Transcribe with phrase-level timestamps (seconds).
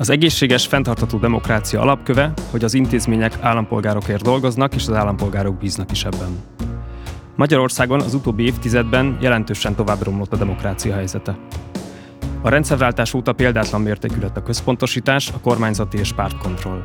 [0.00, 6.04] Az egészséges, fenntartható demokrácia alapköve, hogy az intézmények állampolgárokért dolgoznak, és az állampolgárok bíznak is
[6.04, 6.38] ebben.
[7.36, 11.38] Magyarországon az utóbbi évtizedben jelentősen tovább romlott a demokrácia helyzete.
[12.42, 16.82] A rendszerváltás óta példátlan mértékű lett a központosítás, a kormányzati és pártkontroll.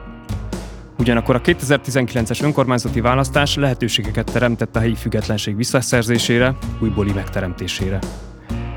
[0.97, 7.99] Ugyanakkor a 2019-es önkormányzati választás lehetőségeket teremtett a helyi függetlenség visszaszerzésére, újbóli megteremtésére.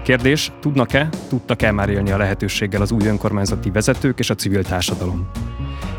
[0.08, 5.30] Kérdés, tudnak-e, tudtak-e már élni a lehetőséggel az új önkormányzati vezetők és a civil társadalom?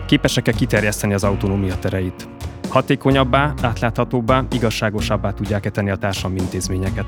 [0.05, 2.29] Képesek-e kiterjeszteni az autonómia tereit?
[2.69, 7.05] Hatékonyabbá, átláthatóbbá, igazságosabbá tudják-e tenni a társadalmi intézményeket?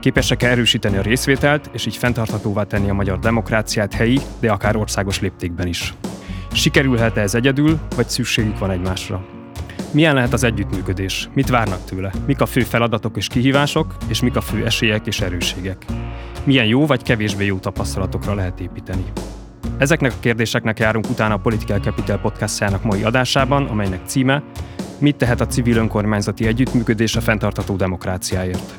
[0.00, 5.20] Képesek-e erősíteni a részvételt, és így fenntarthatóvá tenni a magyar demokráciát helyi, de akár országos
[5.20, 5.94] léptékben is?
[6.52, 9.24] Sikerülhet-e ez egyedül, vagy szükségük van egymásra?
[9.90, 11.28] Milyen lehet az együttműködés?
[11.34, 12.12] Mit várnak tőle?
[12.26, 15.84] Mik a fő feladatok és kihívások, és mik a fő esélyek és erősségek?
[16.44, 19.04] Milyen jó vagy kevésbé jó tapasztalatokra lehet építeni?
[19.78, 24.42] Ezeknek a kérdéseknek járunk utána a Political Capital podcastjának mai adásában, amelynek címe
[24.98, 28.74] Mit tehet a civil önkormányzati együttműködés a fenntartható demokráciáért?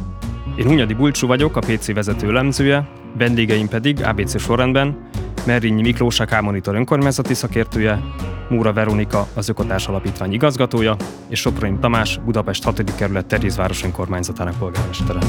[0.55, 5.09] Én Hunyadi Bulcsú vagyok, a PC vezető lemzője, vendégeim pedig ABC sorrendben
[5.45, 8.01] Merényi Miklós, a K-Monitor önkormányzati szakértője,
[8.49, 10.95] Múra Veronika, az Ökotárs Alapítvány igazgatója,
[11.29, 12.95] és Soproni Tamás, Budapest 6.
[12.95, 15.19] kerület Terézváros önkormányzatának polgármestere.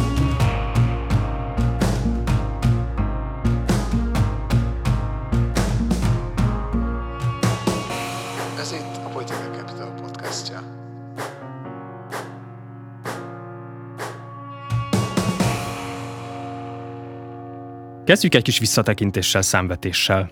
[18.07, 20.31] Kezdjük egy kis visszatekintéssel, számvetéssel.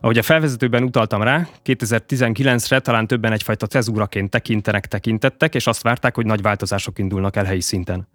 [0.00, 6.14] Ahogy a felvezetőben utaltam rá, 2019-re talán többen egyfajta cezúraként tekintenek, tekintettek, és azt várták,
[6.14, 8.08] hogy nagy változások indulnak el helyi szinten.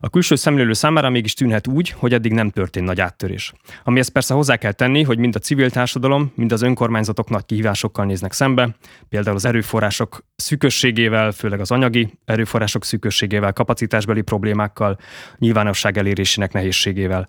[0.00, 3.52] A külső szemlélő számára mégis tűnhet úgy, hogy eddig nem történt nagy áttörés.
[3.84, 7.44] Ami ezt persze hozzá kell tenni, hogy mind a civil társadalom, mind az önkormányzatok nagy
[7.44, 8.76] kihívásokkal néznek szembe,
[9.08, 14.98] például az erőforrások szűkösségével, főleg az anyagi erőforrások szűkösségével, kapacitásbeli problémákkal,
[15.38, 17.28] nyilvánosság elérésének nehézségével.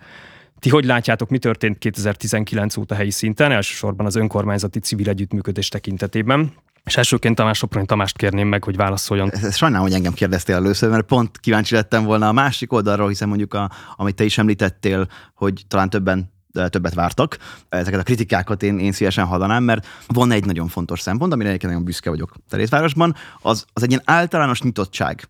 [0.62, 6.54] Ti hogy látjátok, mi történt 2019 óta helyi szinten, elsősorban az önkormányzati civil együttműködés tekintetében?
[6.84, 9.32] És elsőként Tamás Soproni Tamást kérném meg, hogy válaszoljon.
[9.52, 13.54] Sajnálom, hogy engem kérdeztél először, mert pont kíváncsi lettem volna a másik oldalról, hiszen mondjuk,
[13.54, 16.32] a, amit te is említettél, hogy talán többen
[16.70, 17.38] többet vártak.
[17.70, 21.72] Ezeket a kritikákat én, én szívesen hallanám, mert van egy nagyon fontos szempont, amire egyébként
[21.72, 25.30] nagyon büszke vagyok Terézvárosban, az, az egy ilyen általános nyitottság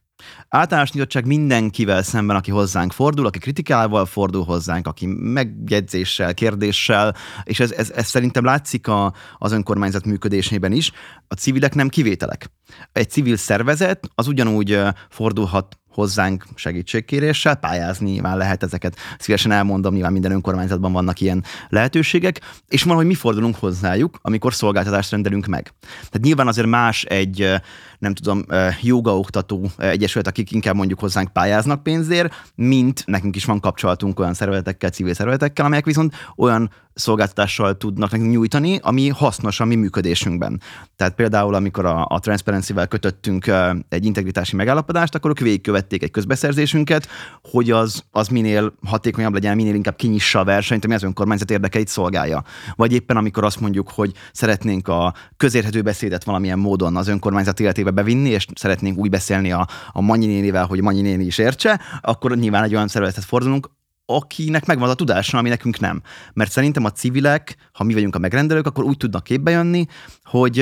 [0.49, 7.59] Általános nyitottság mindenkivel szemben, aki hozzánk fordul, aki kritikával fordul hozzánk, aki megjegyzéssel, kérdéssel, és
[7.59, 10.91] ez, ez, ez szerintem látszik a, az önkormányzat működésében is.
[11.27, 12.51] A civilek nem kivételek.
[12.91, 14.79] Egy civil szervezet az ugyanúgy
[15.09, 22.41] fordulhat hozzánk segítségkéréssel, pályázni nyilván lehet ezeket, szívesen elmondom, nyilván minden önkormányzatban vannak ilyen lehetőségek,
[22.67, 25.73] és van, hogy mi fordulunk hozzájuk, amikor szolgáltatást rendelünk meg.
[25.81, 27.49] Tehát nyilván azért más egy,
[28.01, 28.45] nem tudom,
[28.81, 34.89] jogaoktató egyesület, akik inkább mondjuk hozzánk pályáznak pénzért, mint nekünk is van kapcsolatunk olyan szervezetekkel,
[34.89, 40.61] civil szervezetekkel, amelyek viszont olyan szolgáltatással tudnak nekünk nyújtani, ami hasznos a mi működésünkben.
[40.95, 43.51] Tehát például, amikor a, a Transparency-vel kötöttünk
[43.89, 47.07] egy integritási megállapodást, akkor ők végigkövették egy közbeszerzésünket,
[47.41, 51.87] hogy az, az minél hatékonyabb legyen, minél inkább kinyissa a versenyt, ami az önkormányzat érdekeit
[51.87, 52.43] szolgálja.
[52.75, 57.90] Vagy éppen amikor azt mondjuk, hogy szeretnénk a közérthető beszédet valamilyen módon az önkormányzat életébe
[57.91, 62.37] bevinni, és szeretnénk úgy beszélni a, a Manyi nénivel, hogy Manyi néni is értse, akkor
[62.37, 63.69] nyilván egy olyan szervezetet fordulunk,
[64.05, 66.01] akinek megvan a tudása, ami nekünk nem.
[66.33, 69.85] Mert szerintem a civilek, ha mi vagyunk a megrendelők, akkor úgy tudnak képbe jönni,
[70.23, 70.59] hogy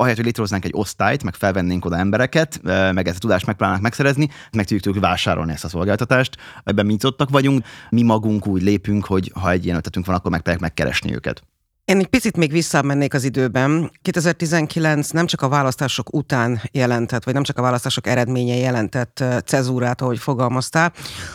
[0.00, 2.60] ahelyett, hogy létrehoznánk egy osztályt, meg felvennénk oda embereket,
[2.92, 6.36] meg ezt a tudást megpróbálnak megszerezni, meg tudjuk tőlük vásárolni ezt a szolgáltatást.
[6.64, 10.30] Ebben mi nyitottak vagyunk, mi magunk úgy lépünk, hogy ha egy ilyen ötletünk van, akkor
[10.30, 11.42] megpróbáljuk megkeresni őket.
[11.88, 13.90] Én egy picit még visszamennék az időben.
[14.02, 20.00] 2019 nem csak a választások után jelentett, vagy nem csak a választások eredménye jelentett cezúrát,
[20.00, 20.92] ahogy fogalmaztál,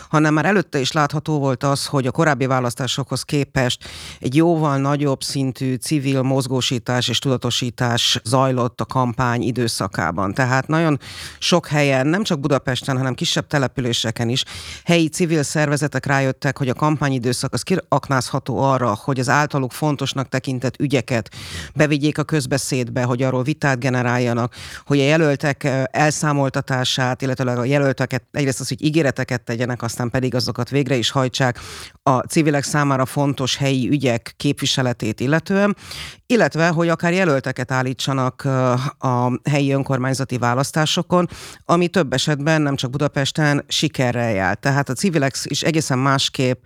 [0.10, 3.84] hanem már előtte is látható volt az, hogy a korábbi választásokhoz képest
[4.20, 10.34] egy jóval nagyobb szintű civil mozgósítás és tudatosítás zajlott a kampány időszakában.
[10.34, 11.00] Tehát nagyon
[11.40, 14.44] sok helyen, nem csak Budapesten, hanem kisebb településeken is
[14.86, 20.42] helyi civil szervezetek rájöttek, hogy a kampányidőszak az kiaknázható arra, hogy az általuk fontosnak tekintett
[20.80, 21.30] ügyeket
[21.76, 24.56] bevigyék a közbeszédbe, hogy arról vitát generáljanak,
[24.86, 30.70] hogy a jelöltek elszámoltatását, illetve a jelölteket egyrészt az, hogy ígéreteket tegyenek, aztán pedig azokat
[30.70, 31.60] végre is hajtsák
[32.04, 35.76] a civilek számára fontos helyi ügyek képviseletét illetően,
[36.26, 38.42] illetve, hogy akár jelölteket állítsanak
[38.98, 41.28] a helyi önkormányzati választásokon,
[41.66, 44.60] ami több esetben nem csak Budapesten sikerrel járt.
[44.60, 46.66] Tehát a civilek is egészen másképp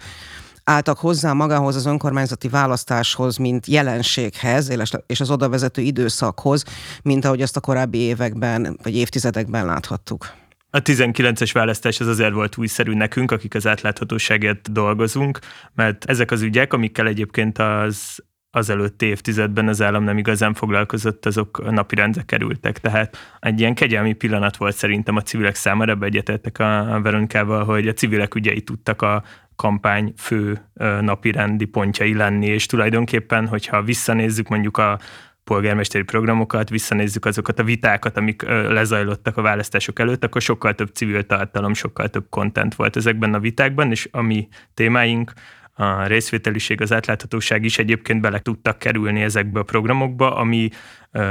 [0.68, 4.72] álltak hozzá magához az önkormányzati választáshoz, mint jelenséghez,
[5.06, 6.64] és az oda vezető időszakhoz,
[7.04, 10.34] mint ahogy azt a korábbi években vagy évtizedekben láthattuk.
[10.70, 15.40] A 19-es választás az azért volt újszerű nekünk, akik az átláthatóságért dolgozunk,
[15.74, 21.26] mert ezek az ügyek, amikkel egyébként az az előtti évtizedben az állam nem igazán foglalkozott,
[21.26, 22.80] azok napirendre kerültek.
[22.80, 27.94] Tehát egy ilyen kegyelmi pillanat volt szerintem a civilek számára, egyetértek a Veronikával, hogy a
[27.94, 29.24] civilek ügyei tudtak a
[29.58, 30.62] kampány fő
[31.02, 35.00] napirendi pontjai lenni, és tulajdonképpen, hogyha visszanézzük mondjuk a
[35.44, 41.26] polgármesteri programokat, visszanézzük azokat a vitákat, amik lezajlottak a választások előtt, akkor sokkal több civil
[41.26, 45.34] tartalom, sokkal több kontent volt ezekben a vitákban, és a mi témáink,
[45.74, 50.70] a részvételiség, az átláthatóság is egyébként bele tudtak kerülni ezekbe a programokba, ami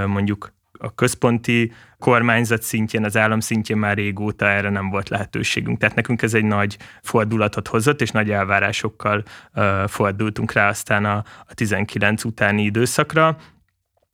[0.06, 0.52] mondjuk
[0.86, 5.78] a központi kormányzat szintjén, az állam szintjén már régóta erre nem volt lehetőségünk.
[5.78, 9.22] Tehát nekünk ez egy nagy fordulatot hozott, és nagy elvárásokkal
[9.86, 13.36] fordultunk rá aztán a, a 19 utáni időszakra.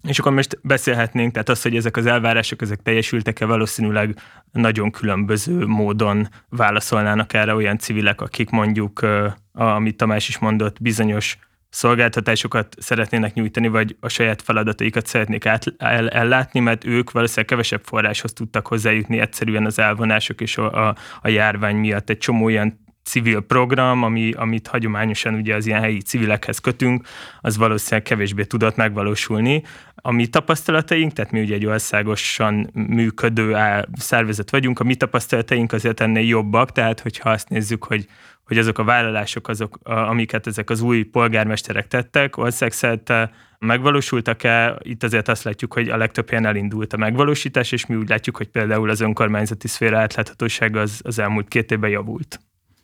[0.03, 4.19] És akkor most beszélhetnénk, tehát az, hogy ezek az elvárások, ezek teljesültek-e, valószínűleg
[4.53, 9.07] nagyon különböző módon válaszolnának erre olyan civilek, akik mondjuk,
[9.53, 11.39] amit Tamás is mondott, bizonyos
[11.73, 17.81] szolgáltatásokat szeretnének nyújtani, vagy a saját feladataikat szeretnék át, el, ellátni, mert ők valószínűleg kevesebb
[17.85, 22.11] forráshoz tudtak hozzájutni egyszerűen az elvonások és a, a, a járvány miatt.
[22.11, 27.07] Egy csomó olyan civil program, ami, amit hagyományosan ugye az ilyen helyi civilekhez kötünk,
[27.41, 29.63] az valószínűleg kevésbé tudott megvalósulni.
[29.95, 33.57] A mi tapasztalataink, tehát mi ugye egy országosan működő
[33.93, 38.07] szervezet vagyunk, a mi tapasztalataink azért ennél jobbak, tehát hogyha azt nézzük, hogy
[38.47, 44.79] hogy azok a vállalások, azok, amiket ezek az új polgármesterek tettek, országszerte megvalósultak-e?
[44.83, 48.37] Itt azért azt látjuk, hogy a legtöbb helyen elindult a megvalósítás, és mi úgy látjuk,
[48.37, 52.41] hogy például az önkormányzati szféra átláthatóság az, az elmúlt két évben javult.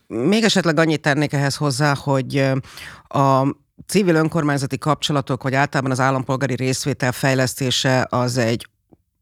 [0.09, 2.51] Még esetleg annyit tennék ehhez hozzá, hogy
[3.09, 3.47] a
[3.87, 8.67] civil önkormányzati kapcsolatok, vagy általában az állampolgári részvétel fejlesztése az egy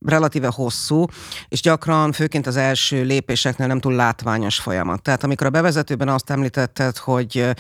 [0.06, 1.04] relatíve hosszú,
[1.48, 5.02] és gyakran, főként az első lépéseknél nem túl látványos folyamat.
[5.02, 7.54] Tehát amikor a bevezetőben azt említetted, hogy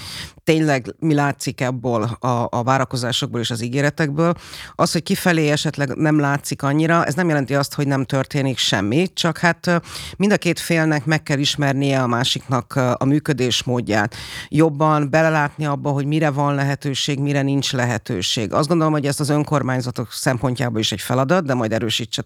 [0.44, 4.34] tényleg mi látszik ebből a, a várakozásokból és az ígéretekből,
[4.74, 9.12] az, hogy kifelé esetleg nem látszik annyira, ez nem jelenti azt, hogy nem történik semmi,
[9.12, 9.82] csak hát
[10.16, 14.14] mind a két félnek meg kell ismernie a másiknak a működés módját.
[14.48, 18.52] Jobban belelátni abba, hogy mire van lehetőség, mire nincs lehetőség.
[18.52, 21.72] Azt gondolom, hogy ezt az önkormányzatok szempontjából is egy feladat, de majd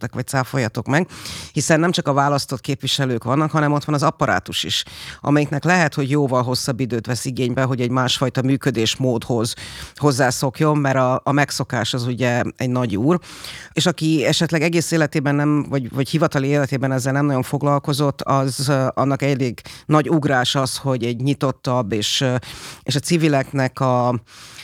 [0.00, 1.08] erősítsetek vagy cáfoljatok meg,
[1.52, 4.84] hiszen nem csak a választott képviselők vannak, hanem ott van az apparátus is,
[5.20, 9.54] amelyiknek lehet, hogy jóval hosszabb időt vesz igénybe, hogy egy másfajta működésmódhoz
[9.96, 13.18] hozzászokjon, mert a, a megszokás az ugye egy nagy úr,
[13.72, 18.72] és aki esetleg egész életében nem, vagy, vagy hivatali életében ezzel nem nagyon foglalkozott, az
[18.94, 22.24] annak elég nagy ugrás az, hogy egy nyitottabb és,
[22.82, 24.20] és a civileknek a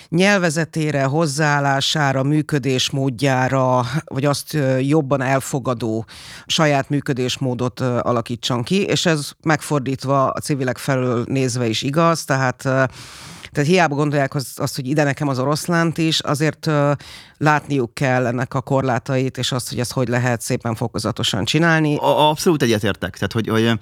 [0.09, 6.07] nyelvezetére, hozzáállására, működésmódjára, vagy azt jobban elfogadó
[6.47, 12.69] saját működésmódot alakítson ki, és ez megfordítva a civilek felől nézve is igaz, tehát
[13.53, 16.71] tehát hiába gondolják azt, azt, hogy ide nekem az oroszlánt is, azért
[17.37, 21.97] látniuk kell ennek a korlátait, és azt, hogy ezt hogy lehet szépen fokozatosan csinálni.
[22.01, 23.15] Abszolút egyetértek.
[23.15, 23.79] Tehát, hogy, hogy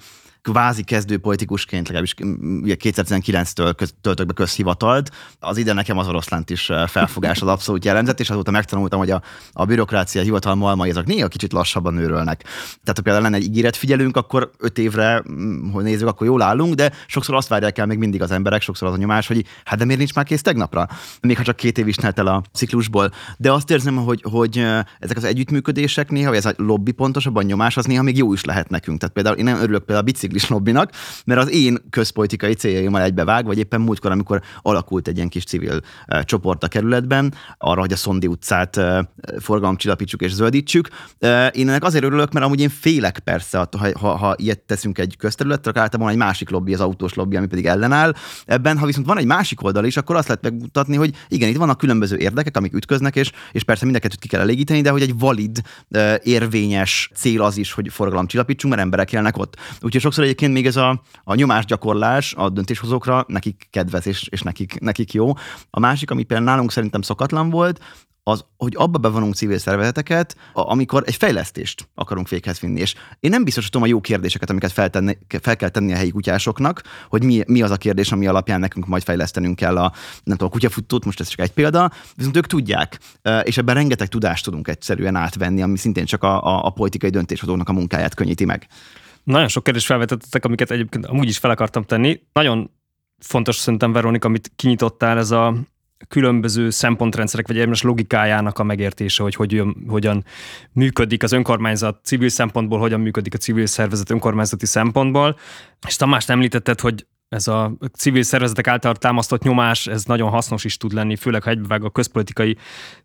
[0.51, 5.11] kvázi kezdő politikusként, legalábbis 2019-től töltök be közhivatalt.
[5.39, 9.21] Az ide nekem az oroszlánt is felfogás az abszolút jelentett, és azóta megtanultam, hogy a,
[9.51, 12.43] a bürokrácia hivatal malmai azok néha kicsit lassabban nőrölnek.
[12.43, 15.23] Tehát ha például lenne egy ígéret figyelünk, akkor öt évre,
[15.71, 18.87] hogy nézzük, akkor jól állunk, de sokszor azt várják el még mindig az emberek, sokszor
[18.87, 20.87] az a nyomás, hogy hát de miért nincs már kész tegnapra?
[21.21, 23.11] Még ha csak két év is el a ciklusból.
[23.37, 24.57] De azt érzem, hogy, hogy
[24.99, 28.43] ezek az együttműködések néha, vagy ez a lobby pontosabban nyomás, az néha még jó is
[28.43, 28.99] lehet nekünk.
[28.99, 30.91] Tehát például én nem örülök például a bicikli biciklis lobbinak,
[31.25, 35.79] mert az én közpolitikai céljaimmal egybevág, vagy éppen múltkor, amikor alakult egy ilyen kis civil
[36.07, 38.99] uh, csoport a kerületben, arra, hogy a Szondi utcát uh,
[39.39, 40.89] forgalomcsillapítsuk és zöldítsük.
[41.21, 44.97] Uh, én ennek azért örülök, mert amúgy én félek persze, ha, ha, ha ilyet teszünk
[44.97, 48.13] egy közterületre, akkor általában egy másik lobby, az autós lobby, ami pedig ellenáll.
[48.45, 51.57] Ebben, ha viszont van egy másik oldal is, akkor azt lehet megmutatni, hogy igen, itt
[51.57, 55.17] vannak különböző érdekek, amik ütköznek, és, és persze mindeket ki kell elégíteni, de hogy egy
[55.17, 55.61] valid,
[56.23, 59.55] érvényes cél az is, hogy forgalomcsillapítsunk, mert emberek élnek ott.
[59.81, 64.79] Úgyhogy sokszor egyébként még ez a, a nyomásgyakorlás a döntéshozókra nekik kedvez és, és nekik,
[64.79, 65.33] nekik jó.
[65.69, 67.79] A másik, ami például nálunk szerintem szokatlan volt,
[68.27, 72.79] az, hogy abba bevonunk civil szervezeteket, amikor egy fejlesztést akarunk véghez vinni.
[72.79, 76.81] És én nem biztosítom a jó kérdéseket, amiket feltenni, fel kell tenni a helyi kutyásoknak,
[77.09, 79.91] hogy mi, mi az a kérdés, ami alapján nekünk majd fejlesztenünk kell a,
[80.23, 82.99] nem tudom, a kutyafutót, most ez csak egy példa, viszont ők tudják,
[83.43, 87.69] és ebben rengeteg tudást tudunk egyszerűen átvenni, ami szintén csak a, a, a politikai döntéshozóknak
[87.69, 88.67] a munkáját könnyíti meg.
[89.25, 92.21] Nagyon sok kérdést felvetettetek, amiket egyébként amúgy is fel akartam tenni.
[92.33, 92.71] Nagyon
[93.19, 95.55] fontos szerintem, Veronika, amit kinyitottál, ez a
[96.07, 100.25] különböző szempontrendszerek vagy érmes logikájának a megértése, hogy hogyan, hogyan
[100.71, 105.37] működik az önkormányzat civil szempontból, hogyan működik a civil szervezet önkormányzati szempontból.
[105.87, 110.77] És Tamás említetted, hogy ez a civil szervezetek által támasztott nyomás, ez nagyon hasznos is
[110.77, 112.57] tud lenni, főleg ha egybevág a közpolitikai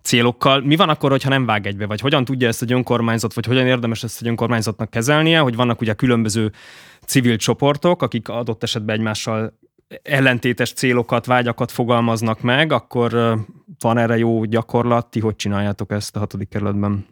[0.02, 0.60] célokkal.
[0.60, 3.66] Mi van akkor, hogyha nem vág egybe, vagy hogyan tudja ezt egy önkormányzat, vagy hogyan
[3.66, 6.52] érdemes ezt egy önkormányzatnak kezelnie, hogy vannak ugye különböző
[7.06, 9.58] civil csoportok, akik adott esetben egymással
[10.02, 13.38] ellentétes célokat, vágyakat fogalmaznak meg, akkor
[13.78, 17.06] van erre jó gyakorlat, ti hogy csináljátok ezt a hatodik kerületben?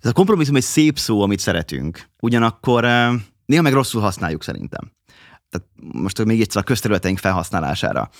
[0.00, 2.08] Ez a kompromisszum egy szép szó, amit szeretünk.
[2.20, 2.82] Ugyanakkor
[3.44, 4.92] néha meg rosszul használjuk szerintem.
[5.50, 8.10] Tehát most még egyszer a közterületeink felhasználására.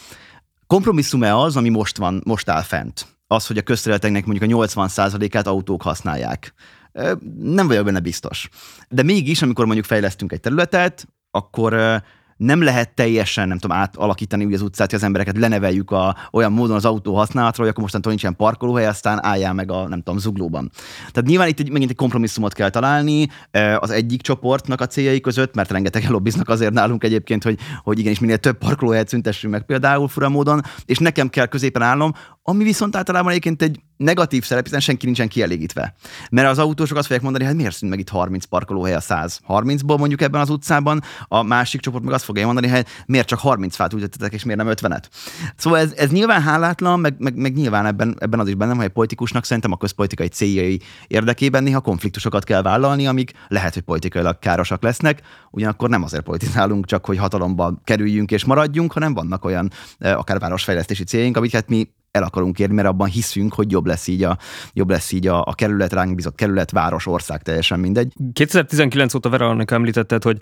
[0.66, 3.06] Kompromisszum-e az, ami most van, most áll fent?
[3.26, 6.54] Az, hogy a közterületeinknek mondjuk a 80%-át autók használják.
[7.38, 8.48] Nem vagyok benne biztos.
[8.88, 12.02] De mégis, amikor mondjuk fejlesztünk egy területet, akkor
[12.36, 16.52] nem lehet teljesen, nem tudom, átalakítani úgy az utcát, hogy az embereket leneveljük a, olyan
[16.52, 20.18] módon az autó használatra, hogy akkor mostantól nincsen parkolóhely, aztán álljál meg a, nem tudom,
[20.18, 20.70] zuglóban.
[20.96, 23.28] Tehát nyilván itt egy, megint egy kompromisszumot kell találni
[23.78, 28.18] az egyik csoportnak a céljai között, mert rengeteg lobbiznak azért nálunk egyébként, hogy, hogy igenis
[28.18, 32.12] minél több parkolóhelyet szüntessünk meg például furamódon, és nekem kell középen állnom,
[32.42, 35.94] ami viszont általában egyébként egy negatív szerep, hiszen senki nincsen kielégítve.
[36.30, 39.00] Mert az autósok azt fogják mondani, hogy hát miért szűnt meg itt 30 parkolóhely a
[39.00, 43.38] 130-ból mondjuk ebben az utcában, a másik csoport meg azt fogja mondani, hogy miért csak
[43.38, 45.04] 30 fát ültetetek, és miért nem 50-et.
[45.56, 48.84] Szóval ez, ez nyilván hálátlan, meg, meg, meg nyilván ebben, ebben az is bennem, hogy
[48.84, 54.38] egy politikusnak szerintem a közpolitikai céljai érdekében néha konfliktusokat kell vállalni, amik lehet, hogy politikailag
[54.38, 59.70] károsak lesznek, ugyanakkor nem azért politizálunk, csak hogy hatalomba kerüljünk és maradjunk, hanem vannak olyan
[59.98, 64.06] eh, akár városfejlesztési céljaink, amiket mi el akarunk érni, mert abban hiszünk, hogy jobb lesz
[64.06, 64.38] így a,
[64.72, 68.12] jobb lesz így a, a kerület, ránk bizott kerület, város, ország, teljesen mindegy.
[68.32, 70.40] 2019 óta Veronika említetted, hogy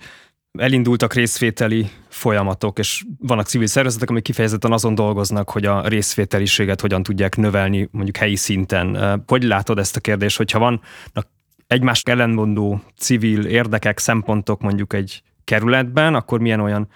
[0.58, 7.02] elindultak részvételi folyamatok, és vannak civil szervezetek, amik kifejezetten azon dolgoznak, hogy a részvételiséget hogyan
[7.02, 9.22] tudják növelni mondjuk helyi szinten.
[9.26, 11.28] Hogy látod ezt a kérdést, hogyha vannak
[11.66, 16.88] egymás ellenmondó civil érdekek, szempontok mondjuk egy kerületben, akkor milyen olyan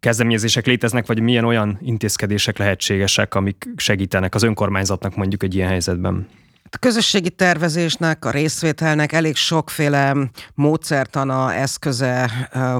[0.00, 6.28] kezdeményezések léteznek, vagy milyen olyan intézkedések lehetségesek, amik segítenek az önkormányzatnak mondjuk egy ilyen helyzetben?
[6.72, 10.16] A közösségi tervezésnek, a részvételnek elég sokféle
[10.54, 12.30] módszertana, eszköze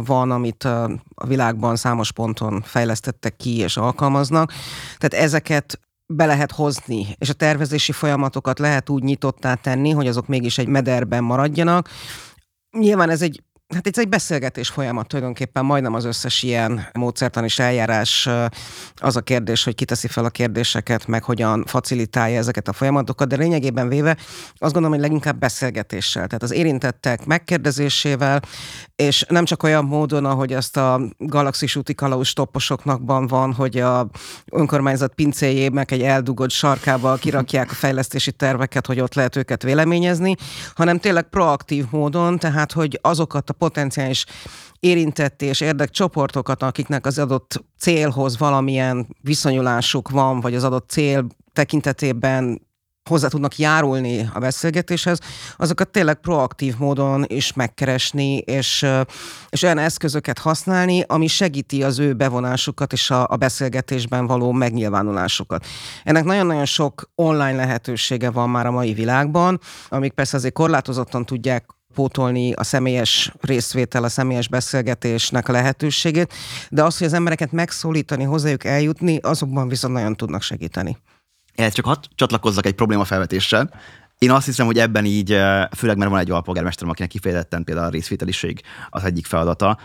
[0.05, 4.53] van, amit a világban számos ponton fejlesztettek ki és alkalmaznak.
[4.99, 10.27] Tehát ezeket be lehet hozni, és a tervezési folyamatokat lehet úgy nyitottá tenni, hogy azok
[10.27, 11.89] mégis egy mederben maradjanak.
[12.79, 13.43] Nyilván ez egy
[13.75, 18.29] Hát ez egy beszélgetés folyamat tulajdonképpen, majdnem az összes ilyen módszertan és eljárás
[18.97, 23.37] az a kérdés, hogy kiteszi fel a kérdéseket, meg hogyan facilitálja ezeket a folyamatokat, de
[23.37, 24.17] lényegében véve
[24.55, 28.43] azt gondolom, hogy leginkább beszélgetéssel, tehát az érintettek megkérdezésével,
[28.97, 34.09] és nem csak olyan módon, ahogy ezt a galaxis úti kalauz topposoknakban van, hogy a
[34.53, 40.35] önkormányzat pincéjének egy eldugott sarkába kirakják a fejlesztési terveket, hogy ott lehet őket véleményezni,
[40.75, 44.25] hanem tényleg proaktív módon, tehát hogy azokat a potenciális
[44.79, 52.69] érintett és érdekcsoportokat, akiknek az adott célhoz valamilyen viszonyulásuk van, vagy az adott cél tekintetében
[53.09, 55.19] hozzá tudnak járulni a beszélgetéshez,
[55.57, 58.87] azokat tényleg proaktív módon is megkeresni, és,
[59.49, 65.67] és olyan eszközöket használni, ami segíti az ő bevonásukat és a, a beszélgetésben való megnyilvánulásukat.
[66.05, 71.65] Ennek nagyon-nagyon sok online lehetősége van már a mai világban, amik persze azért korlátozottan tudják
[71.95, 76.35] pótolni a személyes részvétel, a személyes beszélgetésnek a lehetőségét,
[76.71, 80.99] de az, hogy az embereket megszólítani, hozzájuk eljutni, azokban viszont nagyon tudnak segíteni.
[81.55, 83.71] Ehhez csak hat csatlakozzak egy probléma felvetéssel.
[84.19, 87.87] Én azt hiszem, hogy ebben így, eh, főleg mert van egy alpolgármesterem, akinek kifejezetten például
[87.87, 89.79] a részvételiség az egyik feladata,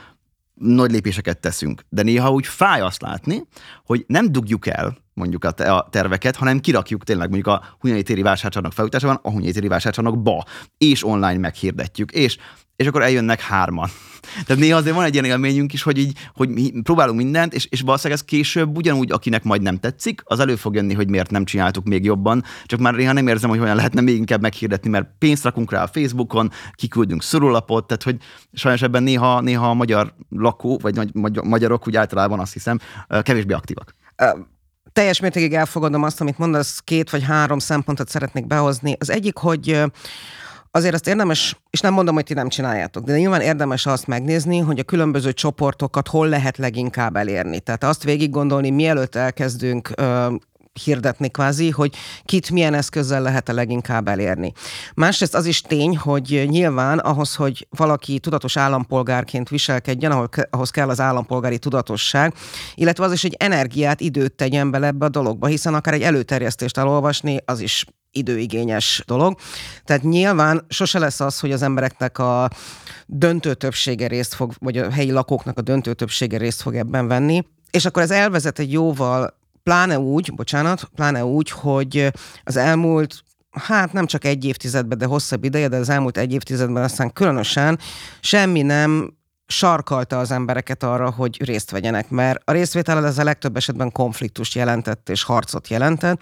[0.54, 1.86] nagy lépéseket teszünk.
[1.90, 3.44] De néha úgy fáj azt látni,
[3.84, 8.74] hogy nem dugjuk el mondjuk a terveket, hanem kirakjuk tényleg mondjuk a Hunyai téri vásárcsarnok
[8.74, 10.44] felújításában a Hunyai téri vásárcsarnokba,
[10.78, 12.38] és online meghirdetjük, és
[12.76, 13.90] és akkor eljönnek hárman.
[14.46, 17.66] Tehát néha azért van egy ilyen élményünk is, hogy így, hogy mi próbálunk mindent, és,
[17.66, 21.32] és valószínűleg ez később ugyanúgy, akinek majd nem tetszik, az elő fog jönni, hogy miért
[21.32, 24.90] nem csináltuk még jobban, csak már néha nem érzem, hogy olyan lehetne még inkább meghirdetni,
[24.90, 28.18] mert pénzt rakunk rá a Facebookon, kiküldünk szorulapot, tehát hogy
[28.54, 32.80] sajnos ebben néha, néha a magyar lakó, vagy magyarok úgy általában azt hiszem,
[33.22, 33.96] kevésbé aktívak
[34.96, 38.96] teljes mértékig elfogadom azt, amit mondasz, két vagy három szempontot szeretnék behozni.
[39.00, 39.84] Az egyik, hogy
[40.72, 44.58] azért azt érdemes, és nem mondom, hogy ti nem csináljátok, de nyilván érdemes azt megnézni,
[44.58, 47.60] hogy a különböző csoportokat hol lehet leginkább elérni.
[47.60, 49.90] Tehát azt végig gondolni, mielőtt elkezdünk
[50.84, 54.52] hirdetni kvázi, hogy kit milyen eszközzel lehet a leginkább elérni.
[54.96, 61.00] Másrészt az is tény, hogy nyilván ahhoz, hogy valaki tudatos állampolgárként viselkedjen, ahhoz kell az
[61.00, 62.34] állampolgári tudatosság,
[62.76, 66.78] illetve az is, hogy energiát, időt tegyen bele ebbe a dologba, hiszen akár egy előterjesztést
[66.78, 69.38] elolvasni, az is időigényes dolog.
[69.84, 72.50] Tehát nyilván sose lesz az, hogy az embereknek a
[73.06, 77.44] döntő többsége részt fog, vagy a helyi lakóknak a döntő többsége részt fog ebben venni.
[77.72, 82.12] És akkor ez elvezet egy jóval, pláne úgy, bocsánat, pláne úgy, hogy
[82.44, 86.84] az elmúlt hát nem csak egy évtizedben, de hosszabb ideje, de az elmúlt egy évtizedben
[86.84, 87.80] aztán különösen
[88.20, 89.14] semmi nem
[89.48, 94.56] sarkalta az embereket arra, hogy részt vegyenek, mert a részvétel az a legtöbb esetben konfliktust
[94.56, 96.22] jelentett és harcot jelentett.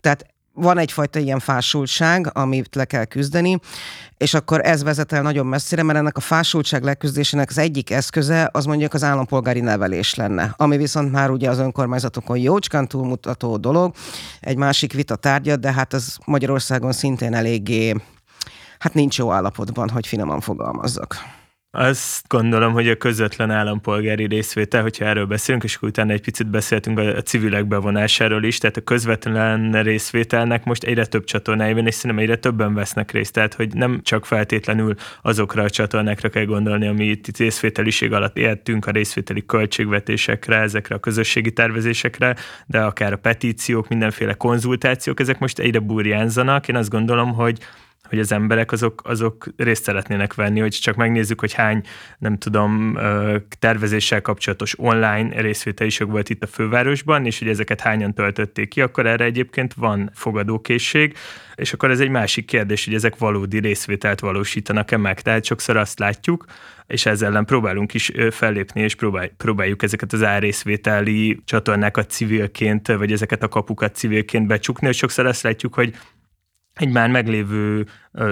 [0.00, 3.58] Tehát van egyfajta ilyen fásultság, amit le kell küzdeni,
[4.16, 8.48] és akkor ez vezet el nagyon messzire, mert ennek a fásultság leküzdésének az egyik eszköze
[8.52, 13.94] az mondjuk az állampolgári nevelés lenne, ami viszont már ugye az önkormányzatokon jócskán túlmutató dolog,
[14.40, 17.94] egy másik vita tárgya, de hát ez Magyarországon szintén eléggé,
[18.78, 21.42] hát nincs jó állapotban, hogy finoman fogalmazzak.
[21.76, 26.46] Azt gondolom, hogy a közvetlen állampolgári részvétel, hogyha erről beszélünk, és akkor utána egy picit
[26.46, 31.94] beszéltünk a civilek bevonásáról is, tehát a közvetlen részvételnek most egyre több csatornája van, és
[31.94, 36.86] szerintem egyre többen vesznek részt, tehát hogy nem csak feltétlenül azokra a csatornákra kell gondolni,
[36.86, 43.16] ami itt részvételiség alatt éltünk, a részvételi költségvetésekre, ezekre a közösségi tervezésekre, de akár a
[43.16, 46.68] petíciók, mindenféle konzultációk, ezek most egyre burjánzanak.
[46.68, 47.58] Én azt gondolom, hogy
[48.14, 51.82] hogy az emberek azok, azok részt szeretnének venni, hogy csak megnézzük, hogy hány,
[52.18, 52.98] nem tudom,
[53.58, 59.06] tervezéssel kapcsolatos online részvételiség volt itt a fővárosban, és hogy ezeket hányan töltötték ki, akkor
[59.06, 61.16] erre egyébként van fogadókészség,
[61.54, 65.20] és akkor ez egy másik kérdés, hogy ezek valódi részvételt valósítanak-e meg.
[65.20, 66.44] Tehát sokszor azt látjuk,
[66.86, 73.12] és ezzel ellen próbálunk is fellépni, és próbál, próbáljuk ezeket az árrészvételi csatornákat civilként, vagy
[73.12, 75.94] ezeket a kapukat civilként becsukni, és sokszor azt látjuk, hogy
[76.74, 77.86] egy már meglévő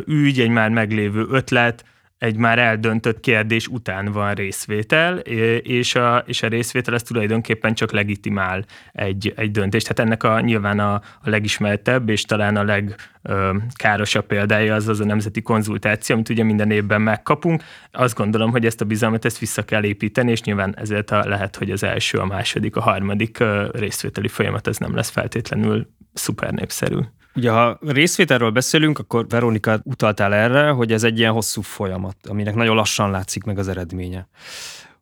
[0.06, 1.84] ügy, egy már meglévő ötlet,
[2.22, 5.18] egy már eldöntött kérdés után van részvétel,
[5.58, 9.88] és a, és a részvétel az tulajdonképpen csak legitimál egy, egy döntést.
[9.88, 15.04] Tehát ennek a, nyilván a, a legismertebb és talán a legkárosabb példája az az a
[15.04, 17.62] nemzeti konzultáció, amit ugye minden évben megkapunk.
[17.90, 21.56] Azt gondolom, hogy ezt a bizalmat ezt vissza kell építeni, és nyilván ezért a, lehet,
[21.56, 26.98] hogy az első, a második, a harmadik részvételi folyamat ez nem lesz feltétlenül szuper népszerű.
[27.34, 32.54] Ugye, ha részvételről beszélünk, akkor Veronika utaltál erre, hogy ez egy ilyen hosszú folyamat, aminek
[32.54, 34.28] nagyon lassan látszik meg az eredménye.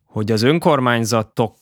[0.04, 1.56] Hogy az önkormányzatok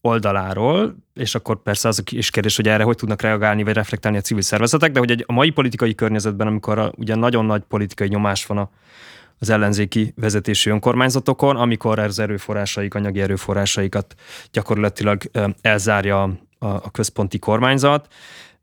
[0.00, 4.20] oldaláról, és akkor persze az is kérdés, hogy erre hogy tudnak reagálni vagy reflektálni a
[4.20, 8.46] civil szervezetek, de hogy a mai politikai környezetben, amikor a, ugye nagyon nagy politikai nyomás
[8.46, 8.70] van a,
[9.38, 14.14] az ellenzéki vezetési önkormányzatokon, amikor az erőforrásaik, anyagi erőforrásaikat
[14.52, 15.22] gyakorlatilag
[15.60, 18.12] elzárja a, a központi kormányzat,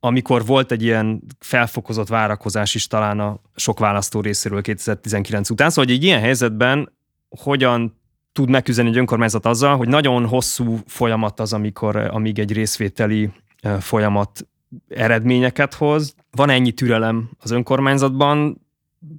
[0.03, 5.69] amikor volt egy ilyen felfokozott várakozás is talán a sok választó részéről 2019 után.
[5.69, 6.91] Szóval, hogy egy ilyen helyzetben
[7.29, 7.99] hogyan
[8.31, 13.31] tud megküzdeni egy önkormányzat azzal, hogy nagyon hosszú folyamat az, amikor, amíg egy részvételi
[13.79, 14.47] folyamat
[14.89, 16.15] eredményeket hoz.
[16.31, 18.61] Van ennyi türelem az önkormányzatban,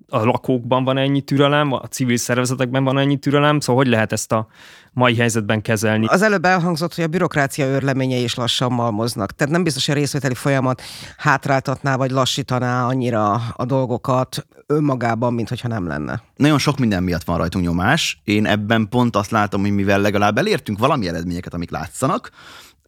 [0.09, 4.33] a lakókban van ennyi türelem, a civil szervezetekben van ennyi türelem, szóval hogy lehet ezt
[4.33, 4.47] a
[4.93, 6.07] mai helyzetben kezelni?
[6.07, 9.33] Az előbb elhangzott, hogy a bürokrácia őrleményei is lassan malmoznak.
[9.33, 10.83] Tehát nem biztos, hogy a részvételi folyamat
[11.17, 16.23] hátráltatná vagy lassítaná annyira a dolgokat önmagában, mint hogyha nem lenne.
[16.37, 18.21] Nagyon sok minden miatt van rajtunk nyomás.
[18.25, 22.31] Én ebben pont azt látom, hogy mivel legalább elértünk valami eredményeket, amik látszanak,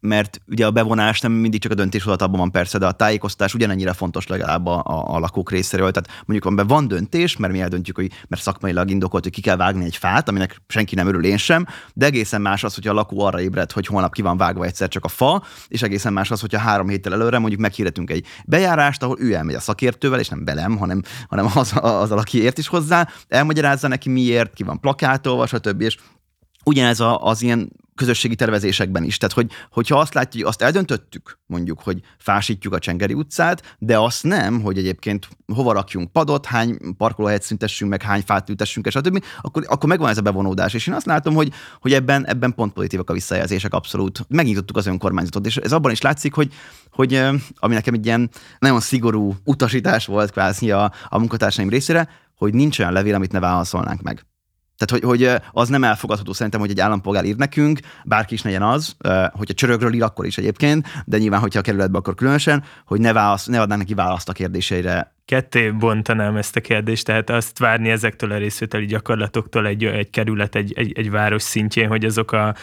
[0.05, 3.93] mert ugye a bevonás nem mindig csak a döntéshozatalban van persze, de a tájékoztatás ugyanennyire
[3.93, 5.91] fontos legalább a, a, a lakók részéről.
[5.91, 9.55] Tehát mondjuk amiben van döntés, mert mi eldöntjük, hogy mert szakmailag indokolt, hogy ki kell
[9.55, 12.93] vágni egy fát, aminek senki nem örül én sem, de egészen más az, hogy a
[12.93, 16.31] lakó arra ébred, hogy holnap ki van vágva egyszer csak a fa, és egészen más
[16.31, 20.27] az, hogyha három héttel előre mondjuk meghirdetünk egy bejárást, ahol ő elmegy a szakértővel, és
[20.27, 24.79] nem belem, hanem, hanem az, az, aki ért is hozzá, elmagyarázza neki miért, ki van
[24.79, 25.81] plakátolva, stb.
[25.81, 25.97] És
[26.63, 29.17] ugyanez a, az ilyen közösségi tervezésekben is.
[29.17, 33.97] Tehát, hogy, hogyha azt látjuk, hogy azt eldöntöttük, mondjuk, hogy fásítjuk a Csengeri utcát, de
[33.97, 38.93] azt nem, hogy egyébként hova rakjunk padot, hány parkolóhelyet szüntessünk meg, hány fát ültessünk, és
[38.93, 40.73] stb., akkor, akkor megvan ez a bevonódás.
[40.73, 44.25] És én azt látom, hogy, hogy ebben, ebben pont pozitívak a visszajelzések abszolút.
[44.27, 46.53] Megnyitottuk az önkormányzatot, és ez abban is látszik, hogy,
[46.91, 47.13] hogy
[47.55, 48.29] ami nekem egy ilyen
[48.59, 53.39] nagyon szigorú utasítás volt kvázi a, a munkatársaim részére, hogy nincs olyan levél, amit ne
[53.39, 54.25] válaszolnánk meg.
[54.77, 58.61] Tehát, hogy, hogy az nem elfogadható szerintem, hogy egy állampolgár ír nekünk, bárki is legyen
[58.61, 58.95] az,
[59.31, 63.13] hogyha csörögről ír, akkor is egyébként, de nyilván, hogyha a kerületbe, akkor különösen, hogy ne,
[63.13, 65.13] válasz, ne adnánk neki választ a kérdéseire.
[65.25, 70.55] Ketté bontanám ezt a kérdést, tehát azt várni ezektől a részvételi gyakorlatoktól egy, egy kerület,
[70.55, 72.55] egy, egy, egy város szintjén, hogy azok a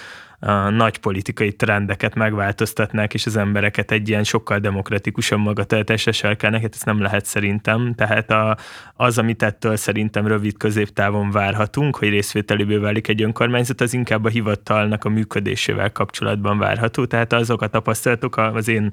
[0.70, 6.84] nagy politikai trendeket megváltoztatnák, és az embereket egy ilyen sokkal demokratikusabb magatartásra serkelnek, hát ezt
[6.84, 7.94] nem lehet szerintem.
[7.94, 8.56] Tehát a,
[8.94, 14.28] az, amit ettől szerintem rövid középtávon várhatunk, hogy részvételéből válik egy önkormányzat, az inkább a
[14.28, 17.04] hivatalnak a működésével kapcsolatban várható.
[17.04, 18.92] Tehát azok a tapasztalatok, az én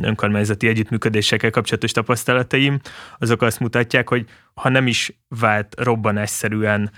[0.00, 2.78] önkormányzati együttműködésekkel kapcsolatos tapasztalataim,
[3.18, 6.90] azok azt mutatják, hogy ha nem is vált robbanásszerűen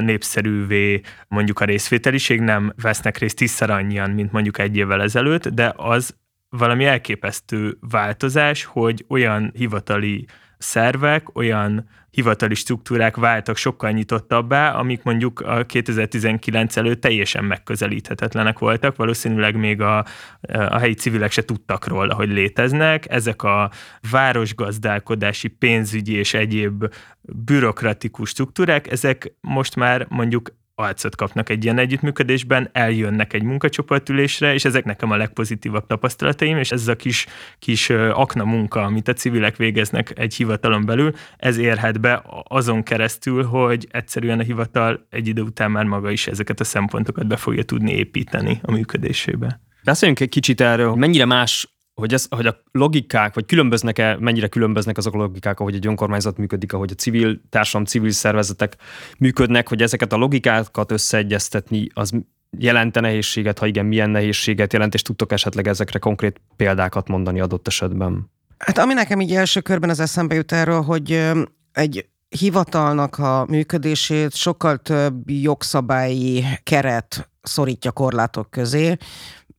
[0.00, 5.72] népszerűvé mondjuk a részvételiség, nem vesznek részt tízszer annyian, mint mondjuk egy évvel ezelőtt, de
[5.76, 6.16] az
[6.48, 10.26] valami elképesztő változás, hogy olyan hivatali
[10.58, 18.96] szervek, olyan hivatali struktúrák váltak sokkal nyitottabbá, amik mondjuk a 2019 előtt teljesen megközelíthetetlenek voltak,
[18.96, 20.04] valószínűleg még a,
[20.50, 23.10] a helyi civilek se tudtak róla, hogy léteznek.
[23.10, 23.70] Ezek a
[24.10, 32.68] városgazdálkodási, pénzügyi és egyéb bürokratikus struktúrák, ezek most már mondjuk arcot kapnak egy ilyen együttműködésben,
[32.72, 37.26] eljönnek egy munkacsoportülésre, és ezek nekem a legpozitívabb tapasztalataim, és ez a kis,
[37.58, 43.44] kis akna munka, amit a civilek végeznek egy hivatalon belül, ez érhet be azon keresztül,
[43.44, 47.62] hogy egyszerűen a hivatal egy idő után már maga is ezeket a szempontokat be fogja
[47.62, 49.60] tudni építeni a működésébe.
[49.84, 54.96] Beszéljünk egy kicsit erről, mennyire más hogy, ez, hogy a logikák, vagy különböznek-e, mennyire különböznek
[54.96, 58.76] azok a logikák, ahogy egy önkormányzat működik, ahogy a civil társadalom, civil szervezetek
[59.18, 62.12] működnek, hogy ezeket a logikákat összeegyeztetni, az
[62.58, 67.66] jelente nehézséget, ha igen, milyen nehézséget jelent, és tudtok esetleg ezekre konkrét példákat mondani adott
[67.66, 68.30] esetben?
[68.58, 71.30] Hát ami nekem így első körben az eszembe jut erről, hogy
[71.72, 78.96] egy hivatalnak a működését sokkal több jogszabályi keret szorítja korlátok közé,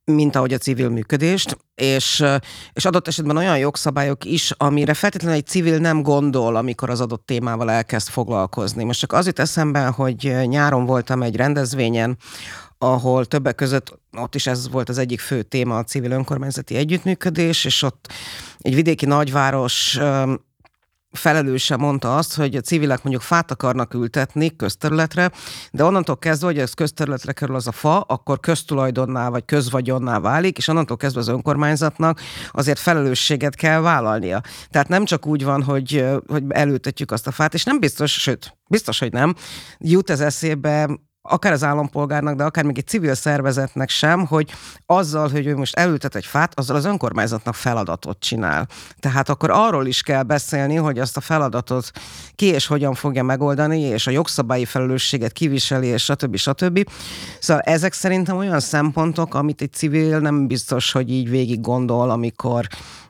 [0.09, 2.23] mint ahogy a civil működést, és,
[2.73, 7.25] és adott esetben olyan jogszabályok is, amire feltétlenül egy civil nem gondol, amikor az adott
[7.25, 8.83] témával elkezd foglalkozni.
[8.83, 12.17] Most csak az jut eszembe, hogy nyáron voltam egy rendezvényen,
[12.77, 17.65] ahol többek között ott is ez volt az egyik fő téma, a civil önkormányzati együttműködés,
[17.65, 18.11] és ott
[18.57, 19.99] egy vidéki nagyváros
[21.11, 25.31] felelőse mondta azt, hogy a civilek mondjuk fát akarnak ültetni közterületre,
[25.71, 30.57] de onnantól kezdve, hogy ez közterületre kerül az a fa, akkor köztulajdonná vagy közvagyonná válik,
[30.57, 32.19] és onnantól kezdve az önkormányzatnak
[32.51, 34.41] azért felelősséget kell vállalnia.
[34.69, 38.57] Tehát nem csak úgy van, hogy, hogy elültetjük azt a fát, és nem biztos, sőt,
[38.69, 39.35] biztos, hogy nem,
[39.77, 40.89] jut ez eszébe
[41.29, 44.51] akár az állampolgárnak, de akár még egy civil szervezetnek sem, hogy
[44.85, 48.67] azzal, hogy ő most elültet egy fát, azzal az önkormányzatnak feladatot csinál.
[48.99, 51.91] Tehát akkor arról is kell beszélni, hogy azt a feladatot
[52.35, 56.35] ki és hogyan fogja megoldani, és a jogszabályi felelősséget kiviseli, és stb.
[56.35, 56.89] stb.
[57.39, 62.67] Szóval ezek szerintem olyan szempontok, amit egy civil nem biztos, hogy így végig gondol, amikor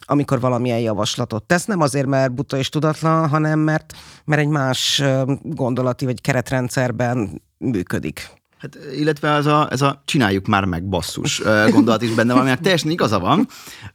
[0.09, 1.65] amikor valamilyen javaslatot tesz.
[1.65, 3.93] Nem azért, mert buta és tudatlan, hanem mert,
[4.25, 5.03] mert egy más
[5.41, 8.38] gondolati vagy keretrendszerben működik.
[8.59, 12.61] Hát, illetve ez a, ez a csináljuk már meg basszus gondolat is benne van, mert
[12.61, 13.47] teljesen igaza van.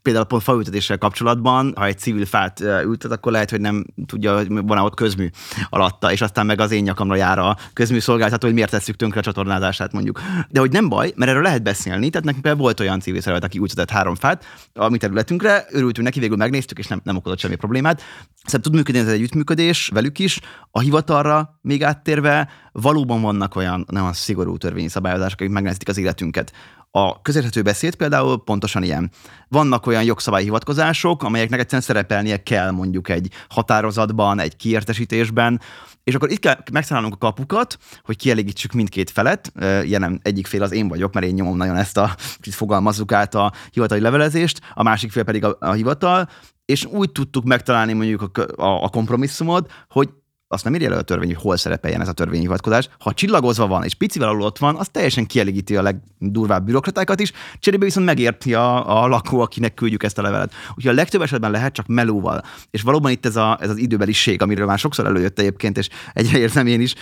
[0.03, 4.49] Például pont faültetéssel kapcsolatban, ha egy civil fát ültet, akkor lehet, hogy nem tudja, hogy
[4.49, 5.29] van ott közmű
[5.69, 9.21] alatta, és aztán meg az én nyakamra jár a közmű szolgáltató, hogy miért tesszük tönkre
[9.21, 10.21] a csatornázását mondjuk.
[10.51, 13.49] De hogy nem baj, mert erről lehet beszélni, tehát nekünk például volt olyan civil szervezet,
[13.49, 17.39] aki ültetett három fát a mi területünkre, örültünk neki, végül megnéztük, és nem, nem okozott
[17.39, 18.03] semmi problémát.
[18.45, 20.41] Szerintem tud működni ez egy együttműködés velük is.
[20.71, 22.49] A hivatalra még áttérve
[22.81, 26.53] valóban vannak olyan az szigorú törvényi szabályozások, akik megnehezítik az életünket.
[26.91, 29.11] A közérthető beszéd például pontosan ilyen.
[29.49, 35.61] Vannak olyan jogszabályi hivatkozások, amelyeknek egyszerűen szerepelnie kell mondjuk egy határozatban, egy kiértesítésben,
[36.05, 39.53] és akkor itt kell megszállnunk a kapukat, hogy kielégítsük mindkét felet.
[39.85, 43.35] Jelen egyik fél az én vagyok, mert én nyomom nagyon ezt a, kicsit fogalmazzuk át
[43.35, 46.29] a hivatali levelezést, a másik fél pedig a, a hivatal,
[46.65, 50.09] és úgy tudtuk megtalálni mondjuk a, a, a kompromisszumot, hogy
[50.55, 52.89] azt nem írja elő a törvény, hogy hol szerepeljen ez a törvényhivatkozás.
[52.99, 57.33] Ha csillagozva van és picivel alul ott van, az teljesen kielégíti a legdurvább bürokratákat is,
[57.59, 60.53] cserébe viszont megérti a, a lakó, akinek küldjük ezt a levelet.
[60.69, 62.43] Úgyhogy a legtöbb esetben lehet csak melóval.
[62.71, 66.39] És valóban itt ez, a, ez az időbeliség, amiről már sokszor előjött egyébként, és egyre
[66.39, 66.95] érzem én is,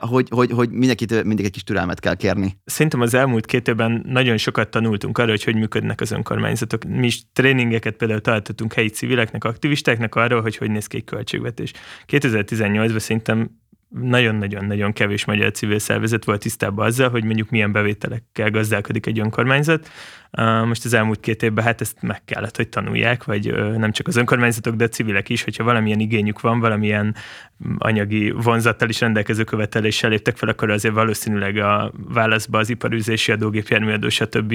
[0.00, 2.60] hogy, hogy, hogy mindenkit mindig egy kis türelmet kell kérni.
[2.64, 6.84] Szerintem az elmúlt két évben nagyon sokat tanultunk arra, hogy hogy működnek az önkormányzatok.
[6.84, 11.72] Mi is tréningeket például tartottunk helyi civileknek, aktivistáknak arról, hogy hogy néz ki egy költségvetés.
[12.06, 13.60] 2018 2018-ban szerintem
[14.00, 19.88] nagyon-nagyon-nagyon kevés magyar civil szervezet volt tisztában azzal, hogy mondjuk milyen bevételekkel gazdálkodik egy önkormányzat.
[20.64, 24.16] Most az elmúlt két évben hát ezt meg kellett, hogy tanulják, vagy nem csak az
[24.16, 27.14] önkormányzatok, de a civilek is, hogyha valamilyen igényük van, valamilyen
[27.78, 33.50] anyagi vonzattal is rendelkező követeléssel léptek fel, akkor azért valószínűleg a válaszba az iparűzési adó,
[33.50, 34.54] gépjárműadó, stb.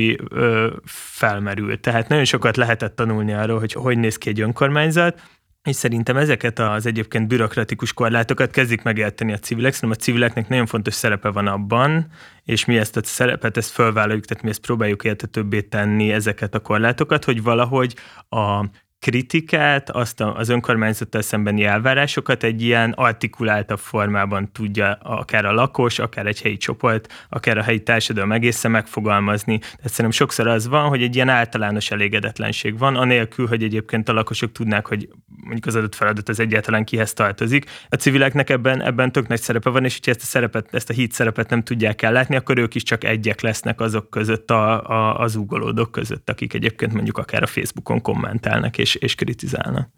[0.85, 1.79] felmerült.
[1.79, 5.21] Tehát nagyon sokat lehetett tanulni arról, hogy hogy néz ki egy önkormányzat,
[5.67, 10.65] és szerintem ezeket az egyébként bürokratikus korlátokat kezdik megérteni a civilek, szerintem a civileknek nagyon
[10.65, 12.07] fontos szerepe van abban,
[12.43, 16.59] és mi ezt a szerepet, ezt fölvállaljuk, tehát mi ezt próbáljuk értetőbbé tenni ezeket a
[16.59, 17.95] korlátokat, hogy valahogy
[18.29, 18.65] a
[18.99, 26.25] kritikát, azt az önkormányzattal szembeni elvárásokat egy ilyen artikuláltabb formában tudja akár a lakos, akár
[26.25, 29.57] egy helyi csoport, akár a helyi társadalom egészen megfogalmazni.
[29.57, 34.13] Tehát szerintem sokszor az van, hogy egy ilyen általános elégedetlenség van, anélkül, hogy egyébként a
[34.13, 37.65] lakosok tudnák, hogy mondjuk az adott feladat az egyáltalán kihez tartozik.
[37.89, 40.93] A civileknek ebben, ebben tök nagy szerepe van, és hogyha ezt a szerepet, ezt a
[40.93, 45.19] híd szerepet nem tudják ellátni, akkor ők is csak egyek lesznek azok között, a, a,
[45.19, 49.89] az ugolódók között, akik egyébként mondjuk akár a Facebookon kommentálnak, és, és kritizálnak.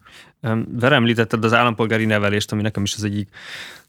[0.71, 3.29] Ver említetted az állampolgári nevelést, ami nekem is az egyik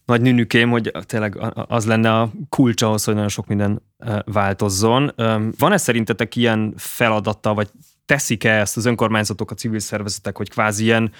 [0.04, 3.82] nagy nünükém, hogy tényleg az lenne a kulcs ahhoz, hogy nagyon sok minden
[4.24, 5.12] változzon.
[5.58, 7.68] Van-e szerintetek ilyen feladata, vagy
[8.06, 11.12] teszik-e ezt az önkormányzatok, a civil szervezetek, hogy kvázi ilyen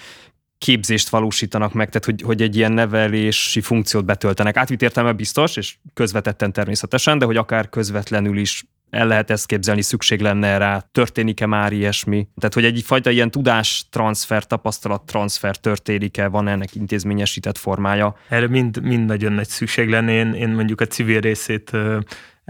[0.57, 4.57] képzést valósítanak meg, tehát hogy, hogy egy ilyen nevelési funkciót betöltenek.
[4.57, 9.81] Átvitt értelme biztos, és közvetetten természetesen, de hogy akár közvetlenül is el lehet ezt képzelni,
[9.81, 12.27] szükség lenne rá, történik-e már ilyesmi?
[12.37, 18.15] Tehát, hogy egyfajta ilyen tudástranszfer, tapasztalattranszfer történik-e, van ennek intézményesített formája?
[18.29, 20.11] Erre mind, mind nagyon nagy szükség lenne.
[20.11, 21.71] Én, én mondjuk a civil részét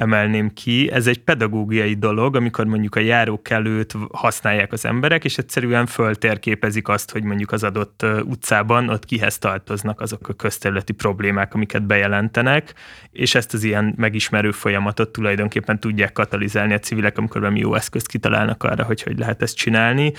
[0.02, 0.92] emelném ki.
[0.92, 7.12] Ez egy pedagógiai dolog, amikor mondjuk a járókelőt használják az emberek, és egyszerűen föltérképezik azt,
[7.12, 12.74] hogy mondjuk az adott utcában ott kihez tartoznak azok a közterületi problémák, amiket bejelentenek,
[13.12, 18.08] és ezt az ilyen megismerő folyamatot tulajdonképpen tudják katalizálni a civilek, amikor valami jó eszközt
[18.08, 20.14] kitalálnak arra, hogy hogy lehet ezt csinálni,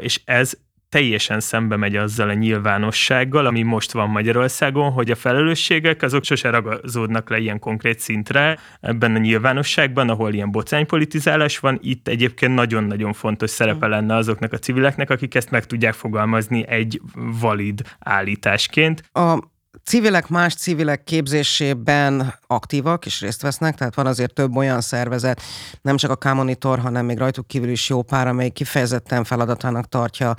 [0.00, 0.52] és ez
[0.94, 6.50] teljesen szembe megy azzal a nyilvánossággal, ami most van Magyarországon, hogy a felelősségek azok sose
[6.50, 11.78] ragazódnak le ilyen konkrét szintre ebben a nyilvánosságban, ahol ilyen bocánypolitizálás van.
[11.82, 17.00] Itt egyébként nagyon-nagyon fontos szerepe lenne azoknak a civileknek, akik ezt meg tudják fogalmazni egy
[17.40, 19.02] valid állításként.
[19.12, 19.38] A
[19.84, 25.42] civilek más civilek képzésében aktívak és részt vesznek, tehát van azért több olyan szervezet,
[25.82, 30.34] nem csak a K-monitor, hanem még rajtuk kívül is jó pár, amely kifejezetten feladatának tartja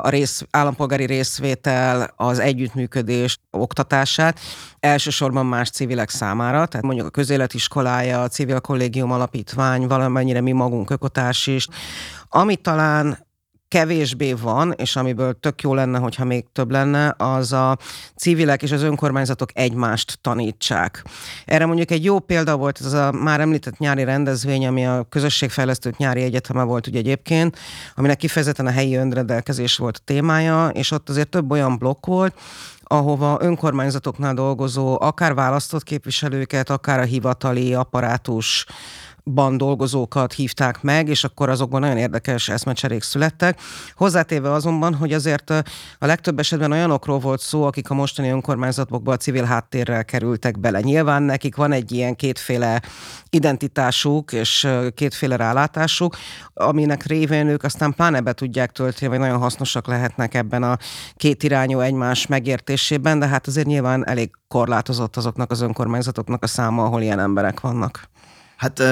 [0.00, 4.40] a rész, állampolgári részvétel, az együttműködés oktatását,
[4.80, 10.90] elsősorban más civilek számára, tehát mondjuk a közéletiskolája, a civil kollégium alapítvány, valamennyire mi magunk
[10.90, 11.68] ökotárs is,
[12.28, 13.26] ami talán
[13.74, 17.78] kevésbé van, és amiből tök jó lenne, hogyha még több lenne, az a
[18.16, 21.04] civilek és az önkormányzatok egymást tanítsák.
[21.44, 25.96] Erre mondjuk egy jó példa volt ez a már említett nyári rendezvény, ami a közösségfejlesztők
[25.96, 27.58] nyári egyeteme volt ugye egyébként,
[27.94, 32.34] aminek kifejezetten a helyi önrendelkezés volt a témája, és ott azért több olyan blokk volt,
[32.82, 38.66] ahova önkormányzatoknál dolgozó, akár választott képviselőket, akár a hivatali apparátus
[39.24, 43.60] ban dolgozókat hívták meg, és akkor azokban nagyon érdekes eszmecserék születtek.
[43.94, 45.50] Hozzátéve azonban, hogy azért
[45.98, 50.80] a legtöbb esetben olyanokról volt szó, akik a mostani önkormányzatokba a civil háttérrel kerültek bele.
[50.80, 52.82] Nyilván nekik van egy ilyen kétféle
[53.30, 56.16] identitásuk és kétféle rálátásuk,
[56.54, 60.78] aminek révén ők aztán pláne be tudják tölteni, vagy nagyon hasznosak lehetnek ebben a
[61.16, 66.84] két irányú egymás megértésében, de hát azért nyilván elég korlátozott azoknak az önkormányzatoknak a száma,
[66.84, 68.12] ahol ilyen emberek vannak.
[68.64, 68.82] Hát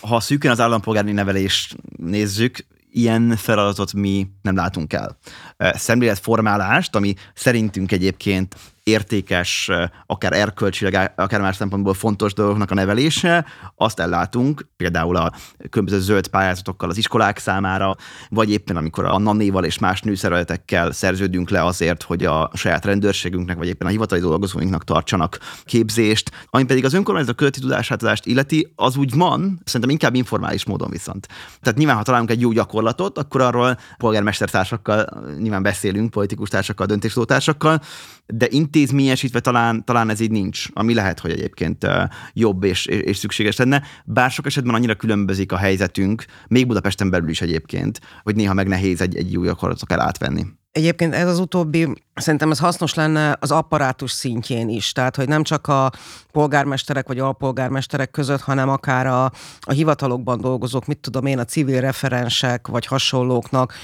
[0.00, 5.18] ha szűken az állampolgári nevelést nézzük, ilyen feladatot mi nem látunk el.
[5.58, 9.70] Szemléletformálást, ami szerintünk egyébként értékes,
[10.06, 13.44] akár erkölcsileg, akár más szempontból fontos dolgoknak a nevelése,
[13.76, 15.32] azt ellátunk például a
[15.70, 17.96] különböző zöld pályázatokkal az iskolák számára,
[18.28, 23.56] vagy éppen amikor a nanéval és más nőszervezetekkel szerződünk le azért, hogy a saját rendőrségünknek,
[23.56, 28.96] vagy éppen a hivatali dolgozóinknak tartsanak képzést, ami pedig az önkormányzat közötti tudásátadást illeti, az
[28.96, 31.28] úgy van, szerintem inkább informális módon viszont.
[31.60, 37.80] Tehát nyilván, ha találunk egy jó gyakorlatot, akkor arról polgármestertársakkal nyilván beszélünk, politikus társakkal, döntéshozótársakkal,
[38.26, 41.86] de intézményesítve talán, talán ez így nincs, ami lehet, hogy egyébként
[42.32, 43.82] jobb és, és szükséges lenne.
[44.04, 48.68] Bár sok esetben annyira különbözik a helyzetünk, még Budapesten belül is egyébként, hogy néha meg
[48.68, 50.46] nehéz egy, egy új akaratot el átvenni.
[50.70, 55.42] Egyébként ez az utóbbi, szerintem ez hasznos lenne az apparátus szintjén is, tehát hogy nem
[55.42, 55.90] csak a
[56.30, 59.24] polgármesterek vagy alpolgármesterek között, hanem akár a,
[59.60, 63.74] a hivatalokban dolgozók, mit tudom én, a civil referensek vagy hasonlóknak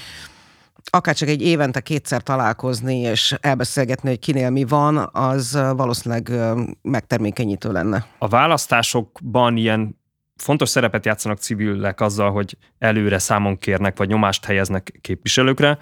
[0.89, 6.31] akár csak egy évente kétszer találkozni és elbeszélgetni, hogy kinél mi van, az valószínűleg
[6.81, 8.05] megtermékenyítő lenne.
[8.17, 9.99] A választásokban ilyen
[10.35, 15.77] fontos szerepet játszanak civilek azzal, hogy előre számon kérnek, vagy nyomást helyeznek képviselőkre.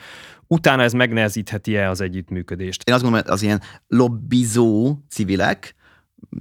[0.47, 2.83] Utána ez megnehezítheti-e az együttműködést?
[2.83, 5.75] Én azt gondolom, hogy az ilyen lobbizó civilek,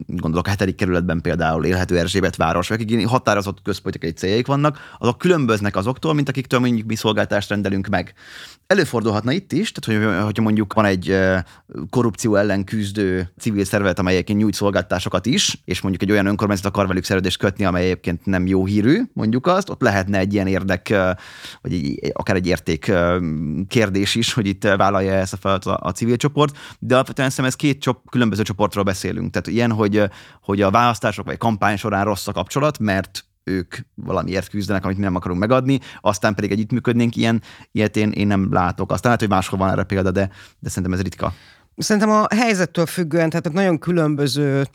[0.07, 5.77] gondolok a hetedik kerületben például élhető Erzsébet város, akik határozott közpolitikai céljaik vannak, azok különböznek
[5.77, 8.15] azoktól, mint akiktől mondjuk mi szolgáltást rendelünk meg.
[8.67, 11.19] Előfordulhatna itt is, tehát hogy, hogyha mondjuk van egy
[11.91, 16.67] korrupció ellen küzdő civil szervezet, amely egyébként nyújt szolgáltásokat is, és mondjuk egy olyan önkormányzat
[16.67, 20.47] akar velük szerződést kötni, amely egyébként nem jó hírű, mondjuk azt, ott lehetne egy ilyen
[20.47, 20.89] érdek,
[21.63, 22.93] vagy egy, akár egy érték
[23.69, 27.55] kérdés is, hogy itt vállalja ezt a feladatot a, a civil csoport, de alapvetően szerintem
[27.55, 29.31] ez két csop, különböző csoportról beszélünk.
[29.31, 30.03] Tehát ilyen, hogy,
[30.43, 35.03] hogy a választások vagy kampány során rossz a kapcsolat, mert ők valamiért küzdenek, amit mi
[35.03, 38.93] nem akarunk megadni, aztán pedig együttműködnénk, ilyen, ilyet én, én nem látok.
[38.93, 41.33] Aztán lehet, hogy máshol van erre példa, de, de szerintem ez ritka.
[41.77, 44.67] Szerintem a helyzettől függően, tehát nagyon különböző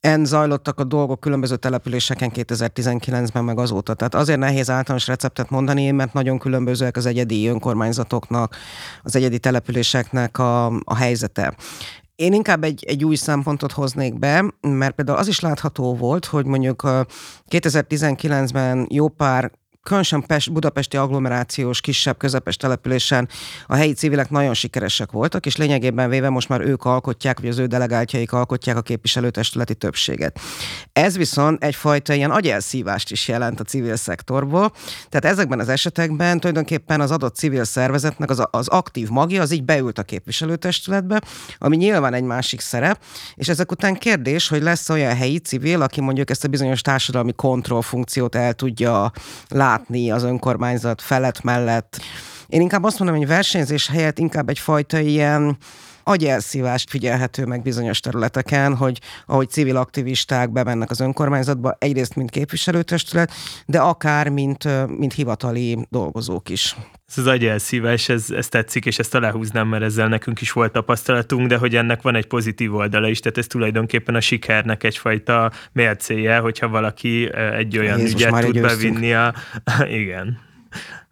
[0.00, 3.94] en zajlottak a dolgok különböző településeken 2019-ben meg azóta.
[3.94, 8.56] Tehát azért nehéz általános receptet mondani, mert nagyon különbözőek az egyedi önkormányzatoknak,
[9.02, 11.54] az egyedi településeknek a, a helyzete.
[12.16, 16.46] Én inkább egy, egy új szempontot hoznék be, mert például az is látható volt, hogy
[16.46, 16.82] mondjuk
[17.50, 19.50] 2019-ben jó pár
[19.86, 23.28] különösen Pest, budapesti agglomerációs, kisebb, közepes településen
[23.66, 27.58] a helyi civilek nagyon sikeresek voltak, és lényegében véve most már ők alkotják, vagy az
[27.58, 30.40] ő delegáltjaik alkotják a képviselőtestületi többséget.
[30.92, 34.72] Ez viszont egyfajta ilyen agyelszívást is jelent a civil szektorból.
[35.08, 39.64] Tehát ezekben az esetekben tulajdonképpen az adott civil szervezetnek az, az aktív magja az így
[39.64, 41.22] beült a képviselőtestületbe,
[41.58, 43.02] ami nyilván egy másik szerep,
[43.34, 47.32] és ezek után kérdés, hogy lesz olyan helyi civil, aki mondjuk ezt a bizonyos társadalmi
[47.32, 49.12] kontrollfunkciót el tudja
[49.48, 52.00] látni, látni az önkormányzat felett mellett.
[52.46, 55.56] Én inkább azt mondom, hogy versenyzés helyett inkább egyfajta ilyen
[56.08, 63.32] agyelszívást figyelhető meg bizonyos területeken, hogy ahogy civil aktivisták bemennek az önkormányzatba, egyrészt mint képviselőtestület,
[63.66, 66.76] de akár mint, mint hivatali dolgozók is.
[67.08, 71.48] Ez az agyelszívás, ez, ez tetszik, és ezt aláhúznám, mert ezzel nekünk is volt tapasztalatunk,
[71.48, 76.38] de hogy ennek van egy pozitív oldala is, tehát ez tulajdonképpen a sikernek egyfajta mércéje,
[76.38, 79.34] hogyha valaki egy olyan Jézus, ügyet tud bevinni a...
[80.02, 80.44] Igen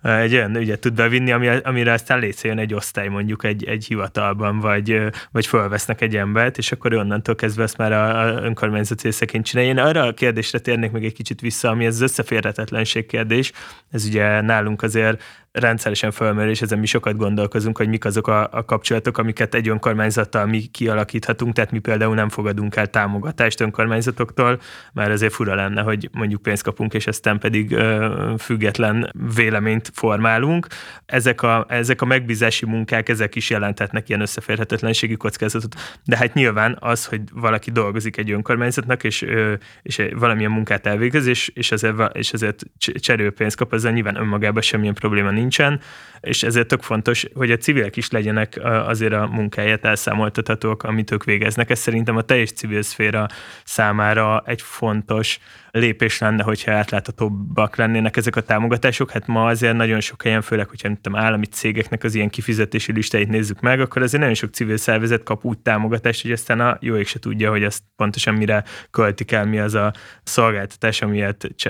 [0.05, 4.61] egy olyan ügyet tud bevinni, ami, amire aztán létszőjön egy osztály mondjuk egy, egy hivatalban,
[4.61, 5.01] vagy,
[5.33, 9.71] vagy fölvesznek egy embert, és akkor onnantól kezdve ezt már a, a önkormányzat részeként csinálja.
[9.71, 13.53] Én arra a kérdésre térnék még egy kicsit vissza, ami ez az összeférhetetlenség kérdés.
[13.91, 15.23] Ez ugye nálunk azért
[15.55, 19.69] rendszeresen fölmerül, és ezen mi sokat gondolkozunk, hogy mik azok a, a kapcsolatok, amiket egy
[19.69, 24.61] önkormányzattal mi kialakíthatunk, tehát mi például nem fogadunk el támogatást önkormányzatoktól,
[24.93, 30.67] mert ezért fura lenne, hogy mondjuk pénzt kapunk, és aztán pedig ö, független véleményt formálunk.
[31.07, 36.77] Ezek a, ezek a megbízási munkák, ezek is jelentetnek ilyen összeférhetetlenségi kockázatot, de hát nyilván
[36.81, 42.17] az, hogy valaki dolgozik egy önkormányzatnak, és, ö, és valamilyen munkát elvégez, és, és, ezért,
[42.17, 45.81] és ezért cserélpénzt kap, ezzel nyilván önmagában semmilyen probléma nincs nincsen,
[46.21, 51.25] és ezért tök fontos, hogy a civilek is legyenek azért a munkáját elszámoltathatók, amit ők
[51.25, 51.71] végeznek.
[51.71, 53.27] Ez szerintem a teljes civil szféra
[53.65, 55.39] számára egy fontos
[55.71, 59.11] lépés lenne, hogyha átláthatóbbak lennének ezek a támogatások.
[59.11, 62.93] Hát ma azért nagyon sok helyen, főleg, hogyha nem tudom, állami cégeknek az ilyen kifizetési
[62.93, 66.77] listáit nézzük meg, akkor azért nagyon sok civil szervezet kap úgy támogatást, hogy aztán a
[66.81, 71.03] jó ég se tudja, hogy azt pontosan mire költik el, mi az a szolgáltatás,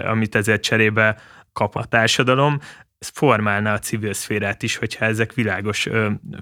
[0.04, 1.16] amit ezért cserébe
[1.52, 2.58] kap a társadalom
[3.04, 5.88] ez formálná a civil szférát is, hogyha ezek világos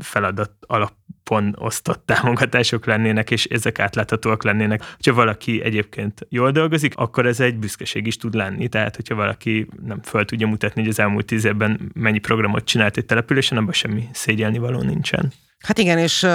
[0.00, 4.96] feladat alapon osztott támogatások lennének, és ezek átláthatóak lennének.
[5.04, 8.68] Ha valaki egyébként jól dolgozik, akkor ez egy büszkeség is tud lenni.
[8.68, 12.96] Tehát, hogyha valaki nem föl tudja mutatni, hogy az elmúlt tíz évben mennyi programot csinált
[12.96, 15.32] egy településen, abban semmi szégyelni nincsen.
[15.58, 16.26] Hát igen, és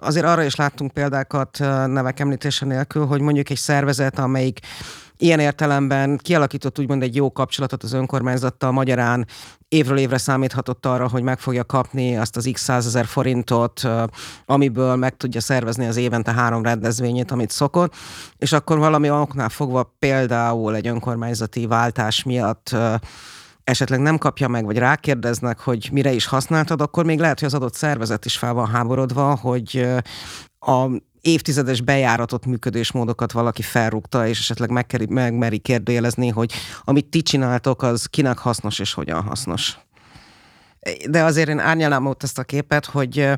[0.00, 4.58] azért arra is láttunk példákat nevek említése nélkül, hogy mondjuk egy szervezet, amelyik
[5.20, 9.26] ilyen értelemben kialakított úgymond egy jó kapcsolatot az önkormányzattal, magyarán.
[9.68, 13.88] Évről évre számíthatott arra, hogy meg fogja kapni azt az x százezer forintot,
[14.46, 17.94] amiből meg tudja szervezni az évente három rendezvényét, amit szokott,
[18.36, 22.76] és akkor valami oknál fogva például egy önkormányzati váltás miatt
[23.64, 27.54] esetleg nem kapja meg, vagy rákérdeznek, hogy mire is használtad, akkor még lehet, hogy az
[27.54, 29.86] adott szervezet is fel van háborodva, hogy
[30.60, 30.86] a
[31.20, 36.52] évtizedes bejáratott működésmódokat valaki felrúgta, és esetleg megmeri, megmeri kérdőjelezni, hogy
[36.84, 39.78] amit ti csináltok, az kinek hasznos és hogyan hasznos.
[41.10, 43.28] De azért én árnyalnám ott ezt a képet, hogy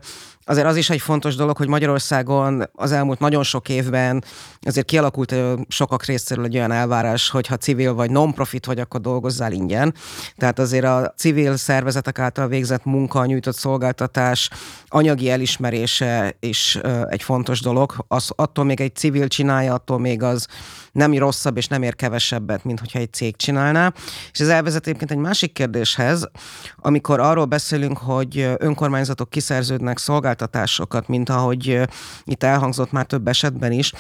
[0.44, 4.24] azért az is egy fontos dolog, hogy Magyarországon az elmúlt nagyon sok évben
[4.61, 5.35] azért kialakult
[5.68, 9.94] sokak részéről egy olyan elvárás, hogy ha civil vagy non-profit vagy, akkor dolgozzál ingyen.
[10.37, 14.50] Tehát azért a civil szervezetek által végzett munka, nyújtott szolgáltatás
[14.87, 16.78] anyagi elismerése is
[17.09, 18.05] egy fontos dolog.
[18.09, 20.46] Az, attól még egy civil csinálja, attól még az
[20.92, 23.92] nem rosszabb és nem ér kevesebbet, mint hogyha egy cég csinálná.
[24.33, 26.29] És ez elvezet egyébként egy másik kérdéshez,
[26.77, 31.80] amikor arról beszélünk, hogy önkormányzatok kiszerződnek szolgáltatásokat, szolgáltatásokat, mint ahogy
[32.24, 33.92] itt elhangzott már több esetben is,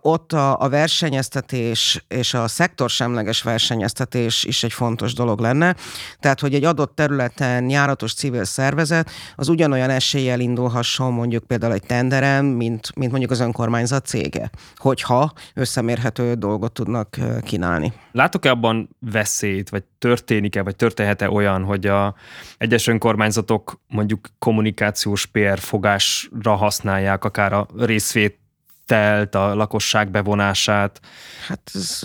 [0.00, 5.76] ott a, a versenyeztetés és a szektorsemleges versenyeztetés is egy fontos dolog lenne.
[6.20, 11.86] Tehát, hogy egy adott területen járatos civil szervezet az ugyanolyan eséllyel indulhasson mondjuk például egy
[11.86, 17.92] tenderen, mint, mint mondjuk az önkormányzat cége, hogyha összemérhető dolgot tudnak kínálni.
[18.12, 22.14] Látok-e abban veszélyt, vagy történik-e, vagy történhet-e olyan, hogy a
[22.58, 28.38] egyes önkormányzatok mondjuk kommunikációs PR fogásra használják akár a részvét
[28.86, 31.00] telt, a lakosság bevonását.
[31.48, 31.98] Hát ez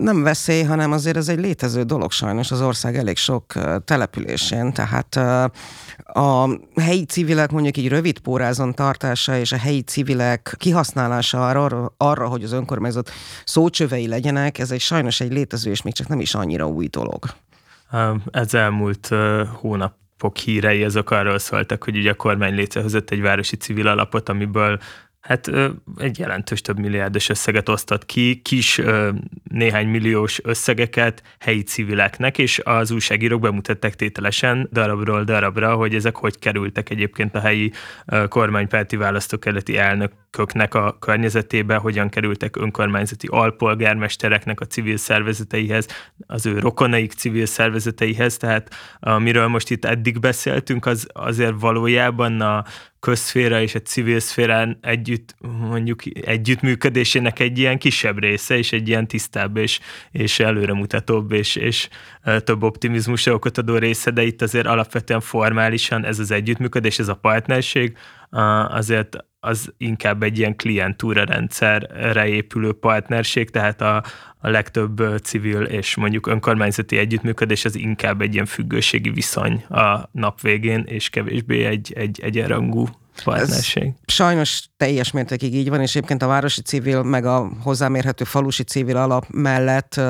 [0.00, 3.52] nem veszély, hanem azért ez egy létező dolog sajnos az ország elég sok
[3.84, 5.16] településén, tehát
[6.02, 6.48] a
[6.80, 12.44] helyi civilek mondjuk így rövid pórázon tartása és a helyi civilek kihasználása arra, arra, hogy
[12.44, 13.10] az önkormányzat
[13.44, 17.24] szócsövei legyenek, ez egy sajnos egy létező és még csak nem is annyira új dolog.
[18.30, 19.10] Ez elmúlt
[19.52, 24.28] hónap fog hírei azok arról szóltak, hogy ugye a kormány létrehozott egy városi civil alapot,
[24.28, 24.78] amiből
[25.20, 25.50] hát
[25.96, 28.80] egy jelentős több milliárdos összeget osztott ki, kis
[29.42, 36.38] néhány milliós összegeket helyi civileknek, és az újságírók bemutatták tételesen darabról darabra, hogy ezek hogy
[36.38, 37.72] kerültek egyébként a helyi
[38.28, 45.86] kormánypárti választókerületi elnököknek a környezetébe, hogyan kerültek önkormányzati alpolgármestereknek a civil szervezeteihez,
[46.26, 52.64] az ő rokonaik civil szervezeteihez, tehát amiről most itt eddig beszéltünk, az azért valójában a
[53.00, 59.06] közszféra és a civil szférán együtt, mondjuk együttműködésének egy ilyen kisebb része, és egy ilyen
[59.06, 59.80] tisztább és,
[60.10, 61.88] és előremutatóbb és, és
[62.44, 67.14] több optimizmusra okot adó része, de itt azért alapvetően formálisan ez az együttműködés, ez a
[67.14, 67.96] partnerség
[68.68, 74.02] azért az inkább egy ilyen klientúra rendszerre épülő partnerség, tehát a,
[74.40, 80.40] a legtöbb civil és mondjuk önkormányzati együttműködés az inkább egy ilyen függőségi viszony a nap
[80.40, 82.88] végén, és kevésbé egy, egy egyenrangú
[83.24, 83.82] partnerség.
[83.82, 88.62] Ez sajnos teljes mértékig így van, és egyébként a városi civil, meg a hozzámérhető falusi
[88.62, 90.00] civil alap mellett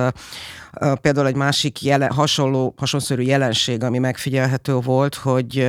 [1.01, 5.69] például egy másik jelen, hasonló, hasonszörű jelenség, ami megfigyelhető volt, hogy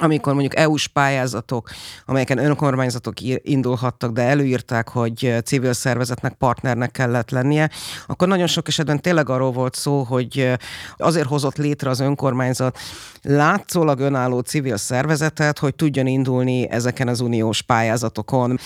[0.00, 1.70] amikor mondjuk EU-s pályázatok,
[2.06, 7.70] amelyeken önkormányzatok indulhattak, de előírták, hogy civil szervezetnek, partnernek kellett lennie,
[8.06, 10.52] akkor nagyon sok esetben tényleg arról volt szó, hogy
[10.96, 12.78] azért hozott létre az önkormányzat
[13.22, 18.58] látszólag önálló civil szervezetet, hogy tudjon indulni ezeken az uniós pályázatokon.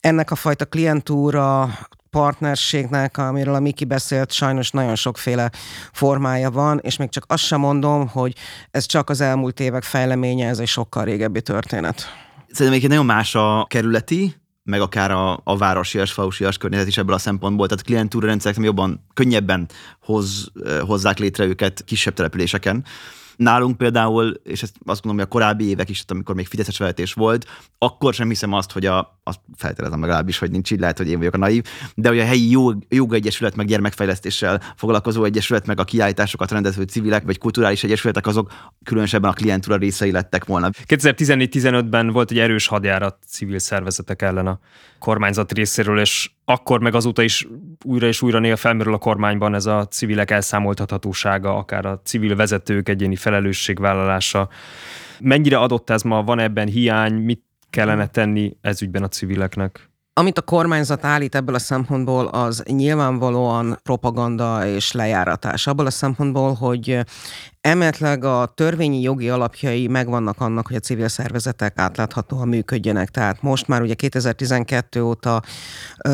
[0.00, 1.68] Ennek a fajta klientúra
[2.14, 5.50] partnerségnek, amiről a Miki beszélt, sajnos nagyon sokféle
[5.92, 8.34] formája van, és még csak azt sem mondom, hogy
[8.70, 12.02] ez csak az elmúlt évek fejleménye, ez egy sokkal régebbi történet.
[12.50, 17.14] Szerintem egy nagyon más a kerületi, meg akár a, a városias, fausias környezet is ebből
[17.14, 19.68] a szempontból, tehát klientúra rendszerek jobban, könnyebben
[20.00, 20.52] hoz,
[20.86, 22.84] hozzák létre őket kisebb településeken.
[23.36, 27.12] Nálunk például, és ezt azt gondolom, hogy a korábbi évek is, amikor még Fideszes vezetés
[27.12, 27.46] volt,
[27.78, 31.18] akkor sem hiszem azt, hogy a, azt feltételezem legalábbis, hogy nincs így, lehet, hogy én
[31.18, 31.64] vagyok a naív,
[31.94, 37.24] de hogy a helyi jog, jogegyesület, meg gyermekfejlesztéssel foglalkozó egyesület, meg a kiállításokat rendező civilek,
[37.24, 38.52] vagy kulturális egyesületek, azok
[38.84, 40.70] különösebben a klientúra részei lettek volna.
[40.86, 44.58] 2014-15-ben volt egy erős hadjárat civil szervezetek ellen a
[44.98, 47.46] kormányzat részéről, és akkor meg azóta is
[47.84, 52.88] újra és újra néha felmerül a kormányban ez a civilek elszámoltathatósága, akár a civil vezetők
[52.88, 54.48] egyéni felelősségvállalása.
[55.20, 59.88] Mennyire adott ez ma, van ebben hiány, mit kellene tenni ez ügyben a civileknek?
[60.12, 65.66] Amit a kormányzat állít ebből a szempontból, az nyilvánvalóan propaganda és lejáratás.
[65.66, 66.98] Abból a szempontból, hogy
[67.66, 73.08] Emetleg a törvényi jogi alapjai megvannak annak, hogy a civil szervezetek átláthatóan működjenek.
[73.10, 75.42] Tehát most már ugye 2012 óta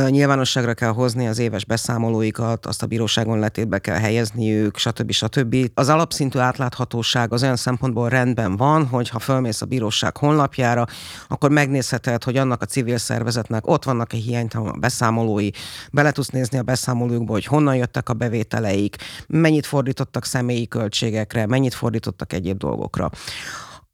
[0.09, 5.11] nyilvánosságra kell hozni az éves beszámolóikat, azt a bíróságon letétbe kell helyezniük, stb.
[5.11, 5.57] stb.
[5.75, 10.87] Az alapszintű átláthatóság az olyan szempontból rendben van, hogy ha fölmész a bíróság honlapjára,
[11.29, 15.49] akkor megnézheted, hogy annak a civil szervezetnek ott vannak-e hiánytalan beszámolói,
[15.93, 18.97] bele tudsz nézni a beszámolókba, hogy honnan jöttek a bevételeik,
[19.27, 23.11] mennyit fordítottak személyi költségekre, ezekre, mennyit fordítottak egyéb dolgokra.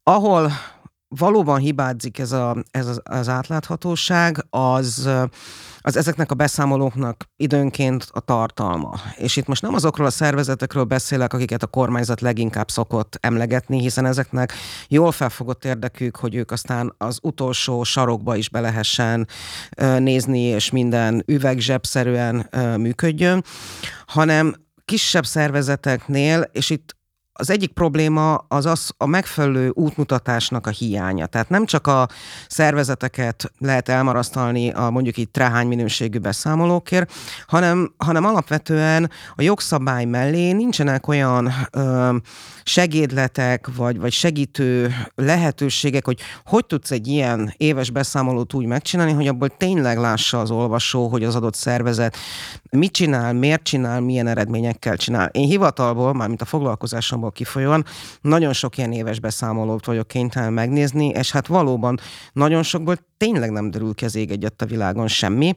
[0.03, 0.51] Ahol
[1.09, 5.09] valóban hibázik ez, a, ez az, az átláthatóság, az,
[5.81, 8.93] az ezeknek a beszámolóknak időnként a tartalma.
[9.15, 14.05] És itt most nem azokról a szervezetekről beszélek, akiket a kormányzat leginkább szokott emlegetni, hiszen
[14.05, 14.53] ezeknek
[14.87, 19.27] jól felfogott érdekük, hogy ők aztán az utolsó sarokba is be lehessen
[19.97, 23.43] nézni, és minden üvegzsebszerűen működjön,
[24.07, 26.96] hanem kisebb szervezeteknél, és itt
[27.39, 31.25] Az egyik probléma az az a megfelelő útmutatásnak a hiánya.
[31.25, 32.07] Tehát nem csak a
[32.47, 37.11] szervezeteket lehet elmarasztalni a mondjuk itt tráhány minőségű beszámolókért,
[37.47, 42.15] hanem, hanem alapvetően a jogszabály mellé nincsenek olyan ö,
[42.63, 49.27] segédletek, vagy, vagy segítő lehetőségek, hogy hogy tudsz egy ilyen éves beszámolót úgy megcsinálni, hogy
[49.27, 52.17] abból tényleg lássa az olvasó, hogy az adott szervezet
[52.69, 55.29] mit csinál, miért csinál, milyen eredményekkel csinál.
[55.31, 57.85] Én hivatalból, mármint a foglalkozásomból kifolyóan,
[58.21, 61.99] nagyon sok ilyen éves beszámolót vagyok kénytelen megnézni, és hát valóban
[62.33, 65.55] nagyon sokból tényleg nem derül ki az ég egyet a világon semmi,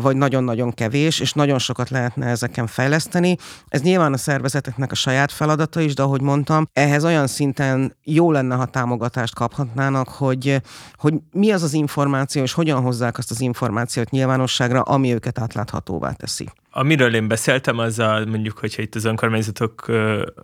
[0.00, 3.36] vagy nagyon-nagyon kevés, és nagyon sokat lehetne ezeken fejleszteni.
[3.68, 8.30] Ez nyilván a szervezeteknek a saját feladata is, de ahogy mondtam, ehhez olyan szinten jó
[8.30, 10.62] lenne, ha támogatást kaphatnának, hogy,
[10.96, 16.12] hogy mi az az információ, és hogyan hozzák azt az információt nyilvánosságra, ami őket átláthatóvá
[16.18, 16.48] teszi.
[16.70, 19.88] Amiről én beszéltem, az a, mondjuk, hogyha itt az önkormányzatok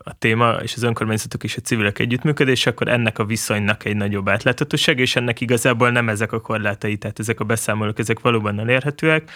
[0.04, 4.28] a téma, és az önkormányzatok és a civilek együttműködés, akkor ennek a viszonynak egy nagyobb
[4.28, 9.30] átláthatóság, és ennek igazából nem ezek a korlátai, tehát ezek a beszámolók, ezek valóban elérhetőek.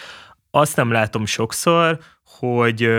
[0.51, 2.89] Azt nem látom sokszor, hogy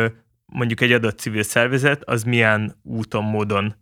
[0.47, 3.74] mondjuk egy adott civil szervezet az milyen úton, módon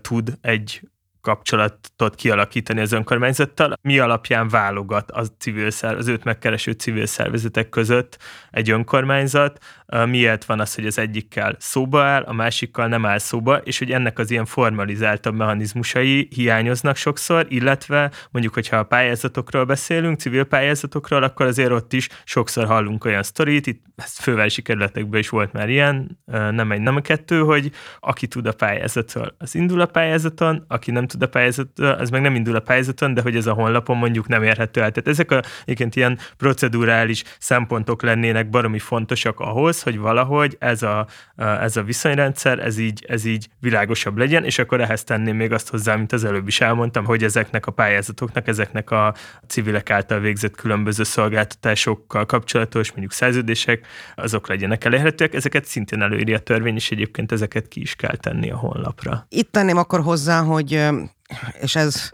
[0.00, 0.80] tud egy
[1.22, 7.68] kapcsolatot kialakítani az önkormányzattal, mi alapján válogat a civil szerv, az őt megkereső civil szervezetek
[7.68, 8.18] között
[8.50, 9.58] egy önkormányzat,
[10.06, 13.90] miért van az, hogy az egyikkel szóba áll, a másikkal nem áll szóba, és hogy
[13.90, 21.22] ennek az ilyen formalizáltabb mechanizmusai hiányoznak sokszor, illetve mondjuk, hogyha a pályázatokról beszélünk, civil pályázatokról,
[21.22, 26.18] akkor azért ott is sokszor hallunk olyan sztorit, itt fővárosi kerületekben is volt már ilyen,
[26.50, 27.70] nem egy, nem a kettő, hogy
[28.00, 32.20] aki tud a pályázatról, az indul a pályázaton, aki nem tud a pályázaton, az meg
[32.20, 34.90] nem indul a pályázaton, de hogy ez a honlapon mondjuk nem érhető el.
[34.90, 41.06] Tehát ezek a egyébként ilyen procedurális szempontok lennének baromi fontosak ahhoz, hogy valahogy ez a,
[41.36, 45.68] ez a viszonyrendszer, ez így, ez így világosabb legyen, és akkor ehhez tenném még azt
[45.68, 49.14] hozzá, mint az előbb is elmondtam, hogy ezeknek a pályázatoknak, ezeknek a
[49.46, 55.34] civilek által végzett különböző szolgáltatásokkal kapcsolatos, mondjuk szerződések, azok legyenek elérhetőek.
[55.34, 59.26] Ezeket szintén előírja a törvény, és egyébként ezeket ki is kell tenni a honlapra.
[59.28, 60.88] Itt tenném akkor hozzá, hogy
[61.60, 62.10] és ez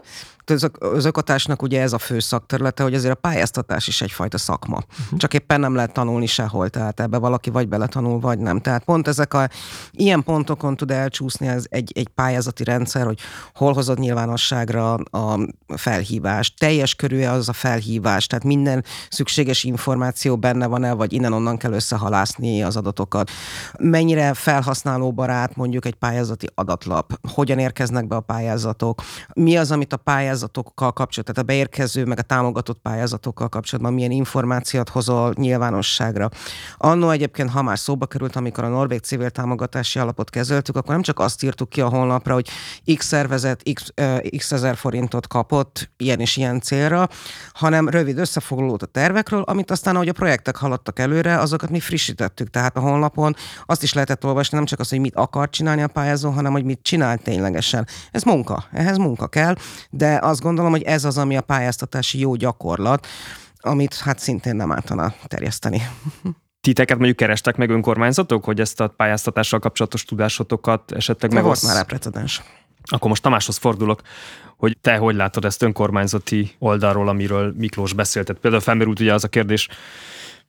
[0.79, 4.75] az ökotásnak ugye ez a fő szakterülete, hogy azért a pályáztatás is egyfajta szakma.
[4.75, 5.19] Uh-huh.
[5.19, 8.59] Csak éppen nem lehet tanulni sehol, tehát ebbe valaki vagy beletanul, vagy nem.
[8.59, 9.49] Tehát pont ezek a
[9.91, 13.19] ilyen pontokon tud elcsúszni ez egy, egy pályázati rendszer, hogy
[13.53, 20.67] hol hozod nyilvánosságra a felhívást, teljes körű az a felhívás, tehát minden szükséges információ benne
[20.67, 23.29] van-e, vagy innen-onnan kell összehalászni az adatokat.
[23.79, 29.01] Mennyire felhasználóbarát mondjuk egy pályázati adatlap, hogyan érkeznek be a pályázatok,
[29.33, 33.93] mi az, amit a pályázat pályázatokkal kapcsolatban, tehát a beérkező, meg a támogatott pályázatokkal kapcsolatban
[33.93, 36.29] milyen információt hozol nyilvánosságra.
[36.77, 41.01] Annó egyébként, ha már szóba került, amikor a Norvég civil támogatási alapot kezeltük, akkor nem
[41.01, 42.47] csak azt írtuk ki a honlapra, hogy
[42.95, 43.93] X szervezet X,
[44.37, 47.07] X ezer forintot kapott ilyen és ilyen célra,
[47.53, 52.49] hanem rövid összefoglalót a tervekről, amit aztán, ahogy a projektek haladtak előre, azokat mi frissítettük.
[52.49, 53.35] Tehát a honlapon
[53.65, 56.63] azt is lehetett olvasni, nem csak az, hogy mit akar csinálni a pályázó, hanem hogy
[56.63, 57.87] mit csinál ténylegesen.
[58.11, 59.55] Ez munka, ehhez munka kell,
[59.89, 63.07] de azt gondolom, hogy ez az, ami a pályáztatási jó gyakorlat,
[63.57, 65.81] amit hát szintén nem ártana terjeszteni.
[66.61, 71.75] Titeket mondjuk kerestek meg önkormányzatok, hogy ezt a pályáztatással kapcsolatos tudásotokat esetleg meg Volt már
[71.75, 72.41] rá precedens.
[72.83, 74.01] Akkor most Tamáshoz fordulok,
[74.57, 78.25] hogy te hogy látod ezt önkormányzati oldalról, amiről Miklós beszélt.
[78.25, 79.67] Tehát például felmerült ugye az a kérdés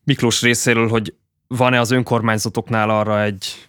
[0.05, 1.14] Miklós részéről, hogy
[1.47, 3.68] van-e az önkormányzatoknál arra egy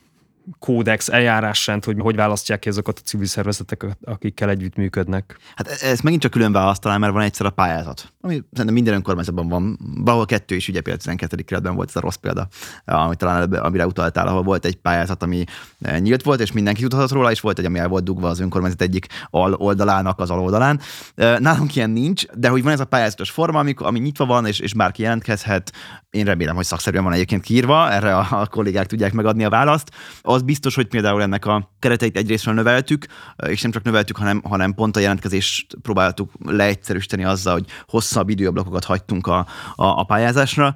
[0.59, 5.37] kódex, eljárásrend, hogy hogy választják ki azokat a civil szervezeteket, akikkel együttműködnek.
[5.55, 8.13] Hát e- ez megint csak külön választanám, mert van egyszer a pályázat.
[8.23, 9.79] Ami szerintem minden önkormányzatban van.
[9.95, 11.41] Valahol kettő is, ugye például 12.
[11.41, 12.47] keretben volt ez a rossz példa,
[12.85, 15.43] amit talán előbb, amire utaltál, ahol volt egy pályázat, ami
[15.81, 18.39] e, nyílt volt, és mindenki tudhatott róla, és volt egy, ami el volt dugva az
[18.39, 20.79] önkormányzat egyik al oldalának az aloldalán.
[21.15, 24.45] E, nálunk ilyen nincs, de hogy van ez a pályázatos forma, ami, ami nyitva van,
[24.45, 25.71] és, és bárki jelentkezhet,
[26.09, 29.91] én remélem, hogy szakszerűen van egyébként kiírva, erre a, a kollégák tudják megadni a választ.
[30.21, 33.05] Az biztos, hogy például ennek a kereteit egyrésztről növeltük,
[33.47, 37.65] és nem csak növeltük, hanem, hanem pont a jelentkezést próbáltuk leegyszerűsíteni azzal, hogy
[38.11, 39.37] hosszabb időablakokat hagytunk a,
[39.75, 40.75] a, a pályázásra.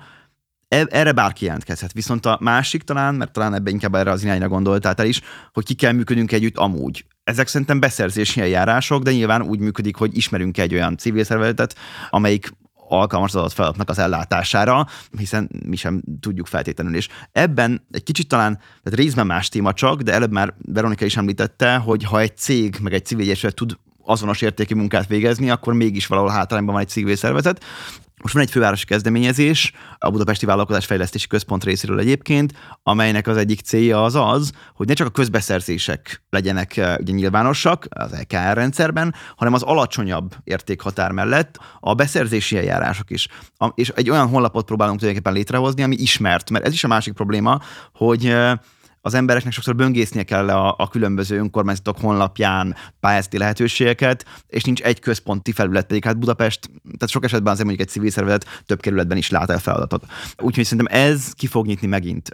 [0.68, 1.94] E, erre bárki jelentkezhet.
[1.94, 5.22] Viszont a másik talán, mert talán ebben inkább erre az irányra gondoltál el is,
[5.54, 7.06] hogy ki kell működünk együtt amúgy.
[7.24, 11.76] Ezek szerintem beszerzési eljárások, de nyilván úgy működik, hogy ismerünk egy olyan civil szervezetet,
[12.10, 12.52] amelyik
[12.88, 16.96] alkalmas az adott feladatnak az ellátására, hiszen mi sem tudjuk feltétlenül.
[16.96, 21.18] És ebben egy kicsit talán, tehát részben más téma csak, de előbb már Veronika is
[21.18, 25.74] említette, hogy ha egy cég, meg egy civil egyesület tud azonos értékű munkát végezni, akkor
[25.74, 27.64] mégis valahol hátrányban van egy civil szervezet.
[28.22, 32.53] Most van egy fővárosi kezdeményezés, a Budapesti Vállalkozás Fejlesztési Központ részéről egyébként,
[32.84, 37.86] amelynek az egyik célja az az, hogy ne csak a közbeszerzések legyenek eh, ugye nyilvánosak
[37.89, 43.28] az EKR rendszerben, hanem az alacsonyabb értékhatár mellett a beszerzési eljárások is.
[43.74, 47.60] És egy olyan honlapot próbálunk tulajdonképpen létrehozni, ami ismert, mert ez is a másik probléma,
[47.93, 48.53] hogy eh,
[49.06, 54.99] az embereknek sokszor böngésznie kell a, a különböző önkormányzatok honlapján pályázati lehetőségeket, és nincs egy
[54.99, 59.18] központi felület, pedig hát Budapest, tehát sok esetben azért mondjuk egy civil szervezet több kerületben
[59.18, 60.06] is lát el feladatot.
[60.38, 62.30] Úgyhogy szerintem ez ki fog nyitni megint.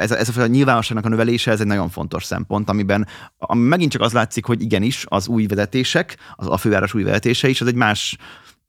[0.00, 3.06] Ez, a, ez a nyilvánosságnak a növelése, ez egy nagyon fontos szempont, amiben
[3.38, 7.48] ami megint csak az látszik, hogy igenis az új vezetések, az a főváros új vezetése
[7.48, 8.16] is, az egy más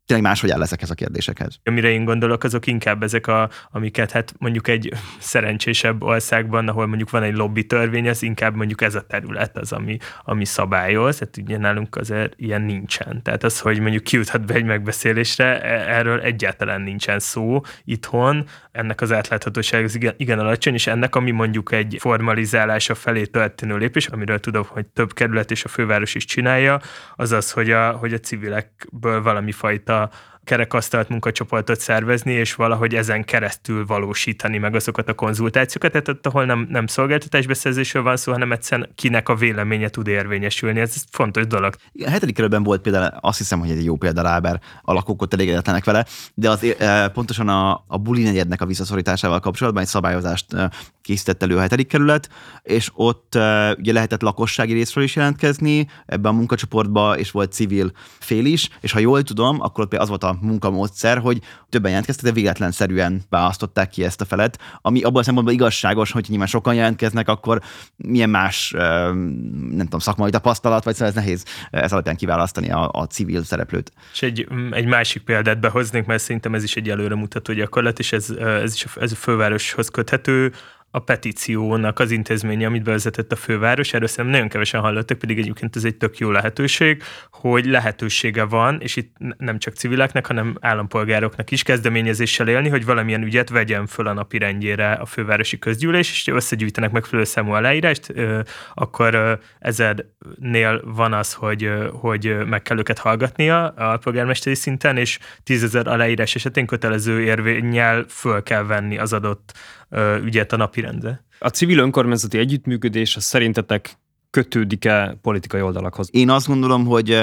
[0.06, 1.60] tényleg máshogy áll ezekhez a kérdésekhez.
[1.64, 7.10] Amire én gondolok, azok inkább ezek, a, amiket hát mondjuk egy szerencsésebb országban, ahol mondjuk
[7.10, 11.38] van egy lobby törvény, az inkább mondjuk ez a terület az, ami, ami szabályoz, hát
[11.38, 13.22] ugye nálunk azért ilyen nincsen.
[13.24, 18.45] Tehát az, hogy mondjuk kijuthat be egy megbeszélésre, e, erről egyáltalán nincsen szó itthon,
[18.76, 23.78] ennek az átláthatóság az igen, igen alacsony, és ennek, ami mondjuk egy formalizálása felé történő
[23.78, 26.80] lépés, amiről tudom, hogy több kerület és a főváros is csinálja,
[27.15, 30.09] az az, hogy a, hogy a civilekből valami fajta
[30.46, 36.46] kerekasztalt munkacsoportot szervezni, és valahogy ezen keresztül valósítani meg azokat a konzultációkat, tehát ott, ahol
[36.46, 40.80] nem, nem szolgáltatásbeszerzésről van szó, hanem egyszerűen kinek a véleménye tud érvényesülni.
[40.80, 41.76] Ez fontos dolog.
[42.06, 45.34] A hetedik kerületben volt például, azt hiszem, hogy egy jó példa Láber, a lakók ott
[45.34, 50.54] elégedetlenek vele, de az e, pontosan a, a buli negyednek a visszaszorításával kapcsolatban egy szabályozást
[50.54, 50.72] e,
[51.06, 52.30] készített elő a hetedik kerület,
[52.64, 53.38] és ott
[53.78, 58.91] ugye lehetett lakossági részről is jelentkezni ebben a munkacsoportba, és volt civil fél is, és
[58.91, 61.39] ha jól tudom, akkor ott az volt a munkamódszer, hogy
[61.70, 66.26] többen jelentkeztek, de véletlenszerűen választották ki ezt a felet, ami abban a szempontból igazságos, hogy
[66.28, 67.62] nyilván sokan jelentkeznek, akkor
[67.95, 73.06] milyen más, nem tudom, szakmai tapasztalat, vagy szóval ez nehéz ez alapján kiválasztani a, a
[73.06, 73.91] civil szereplőt.
[74.14, 78.30] És egy, egy másik példát behoznék, mert szerintem ez is egy előremutató gyakorlat, és ez,
[78.30, 80.53] ez is a, ez a fővároshoz köthető,
[80.96, 85.76] a petíciónak az intézménye, amit bevezetett a főváros, erről szerintem nagyon kevesen hallottak, pedig egyébként
[85.76, 91.52] ez egy tök jó lehetőség, hogy lehetősége van, és itt nem csak civileknek, hanem állampolgároknak
[91.52, 96.28] is kezdeményezéssel élni, hogy valamilyen ügyet vegyen föl a napi rendjére a fővárosi közgyűlés, és
[96.28, 98.14] összegyűjtenek megfelelő számú aláírást,
[98.74, 105.88] akkor ezernél van az, hogy, hogy meg kell őket hallgatnia a polgármesteri szinten, és tízezer
[105.88, 109.54] aláírás esetén kötelező érvényel föl kell venni az adott
[110.23, 111.23] ügyet a napirendre.
[111.39, 113.97] A civil önkormányzati együttműködés az szerintetek
[114.29, 116.09] kötődik-e politikai oldalakhoz?
[116.11, 117.21] Én azt gondolom, hogy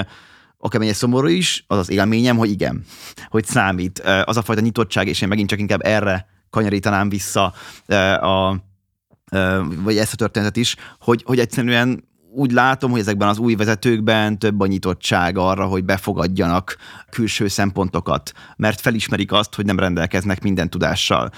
[0.58, 2.84] akármilyen szomorú is, az az élményem, hogy igen,
[3.28, 3.98] hogy számít.
[4.24, 7.52] Az a fajta nyitottság, és én megint csak inkább erre kanyarítanám vissza
[8.20, 8.56] a,
[9.82, 12.04] vagy ezt a történetet is, hogy, hogy egyszerűen
[12.34, 16.76] úgy látom, hogy ezekben az új vezetőkben több a nyitottság arra, hogy befogadjanak
[17.10, 21.30] külső szempontokat, mert felismerik azt, hogy nem rendelkeznek minden tudással.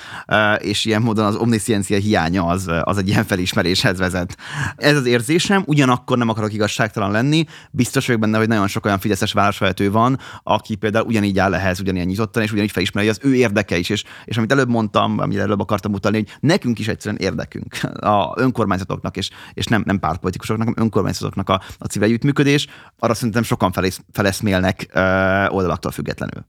[0.59, 4.37] És ilyen módon az omnisciencia hiánya az, az egy ilyen felismeréshez vezet.
[4.77, 8.99] Ez az érzésem, ugyanakkor nem akarok igazságtalan lenni, biztos vagyok benne, hogy nagyon sok olyan
[8.99, 13.31] fideszes városvezető van, aki például ugyanígy áll ehhez, ugyanilyen nyitottan, és ugyanígy felismeri, hogy az
[13.31, 13.89] ő érdeke is.
[13.89, 18.33] És, és amit előbb mondtam, amit előbb akartam utalni, hogy nekünk is egyszerűen érdekünk a
[18.37, 22.67] önkormányzatoknak, és, és nem, nem pártpolitikusoknak, önkormányzatoknak a, a civil együttműködés,
[22.99, 25.01] arra szerintem sokan felesz, feleszmélnek ö,
[25.49, 26.47] oldalaktól függetlenül.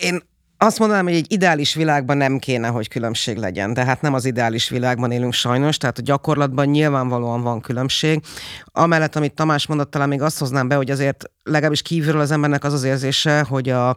[0.00, 0.20] Én
[0.58, 4.24] azt mondanám, hogy egy ideális világban nem kéne, hogy különbség legyen, de hát nem az
[4.24, 8.22] ideális világban élünk sajnos, tehát a gyakorlatban nyilvánvalóan van különbség.
[8.64, 12.64] Amellett, amit Tamás mondott, talán még azt hoznám be, hogy azért legalábbis kívülről az embernek
[12.64, 13.96] az az érzése, hogy a,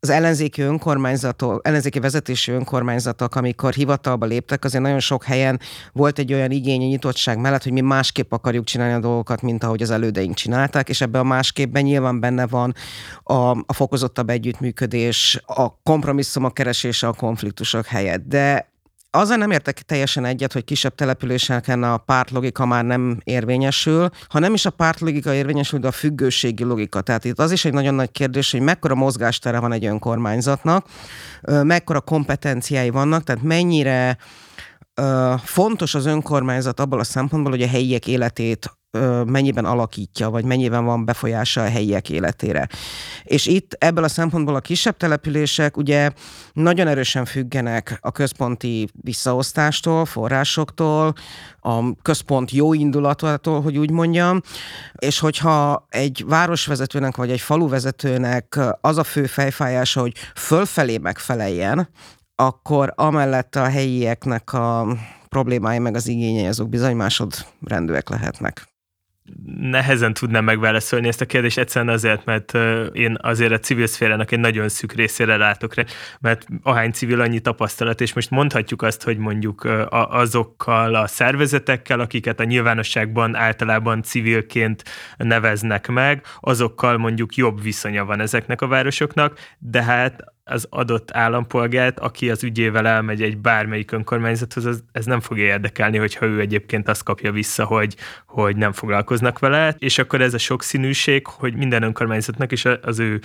[0.00, 5.60] az ellenzéki önkormányzatok, ellenzéki vezetési önkormányzatok, amikor hivatalba léptek, azért nagyon sok helyen
[5.92, 9.64] volt egy olyan igény a nyitottság mellett, hogy mi másképp akarjuk csinálni a dolgokat, mint
[9.64, 12.74] ahogy az elődeink csinálták, és ebben a másképpen nyilván benne van
[13.22, 18.26] a, a fokozottabb együttműködés, a kompromisszumok keresése a konfliktusok helyett.
[18.26, 18.68] De
[19.10, 24.54] azzal nem értek teljesen egyet, hogy kisebb településeken a pártlogika már nem érvényesül, ha nem
[24.54, 27.00] is a pártlogika érvényesül, de a függőségi logika.
[27.00, 30.86] Tehát itt az is egy nagyon nagy kérdés, hogy mekkora mozgástere van egy önkormányzatnak,
[31.62, 34.16] mekkora kompetenciái vannak, tehát mennyire
[35.42, 38.77] fontos az önkormányzat abból a szempontból, hogy a helyiek életét
[39.26, 42.68] mennyiben alakítja, vagy mennyiben van befolyása a helyiek életére.
[43.24, 46.10] És itt ebből a szempontból a kisebb települések ugye
[46.52, 51.12] nagyon erősen függenek a központi visszaosztástól, forrásoktól,
[51.60, 54.40] a központ jó indulatától, hogy úgy mondjam,
[54.98, 61.88] és hogyha egy városvezetőnek vagy egy faluvezetőnek az a fő fejfájása, hogy fölfelé megfeleljen,
[62.34, 64.96] akkor amellett a helyieknek a
[65.28, 68.68] problémái meg az igényei azok bizony másodrendűek lehetnek.
[69.60, 72.54] Nehezen tudnám megválaszolni ezt a kérdést, egyszerűen azért, mert
[72.92, 75.84] én azért a civil szférának egy nagyon szűk részére látok rá,
[76.20, 82.40] mert ahány civil annyi tapasztalat, és most mondhatjuk azt, hogy mondjuk azokkal a szervezetekkel, akiket
[82.40, 84.84] a nyilvánosságban általában civilként
[85.16, 91.98] neveznek meg, azokkal mondjuk jobb viszonya van ezeknek a városoknak, de hát az adott állampolgárt,
[91.98, 96.88] aki az ügyével elmegy egy bármelyik önkormányzathoz, az, ez nem fogja érdekelni, hogyha ő egyébként
[96.88, 97.94] azt kapja vissza, hogy,
[98.26, 103.20] hogy nem foglalkoznak vele, és akkor ez a sokszínűség, hogy minden önkormányzatnak és az ő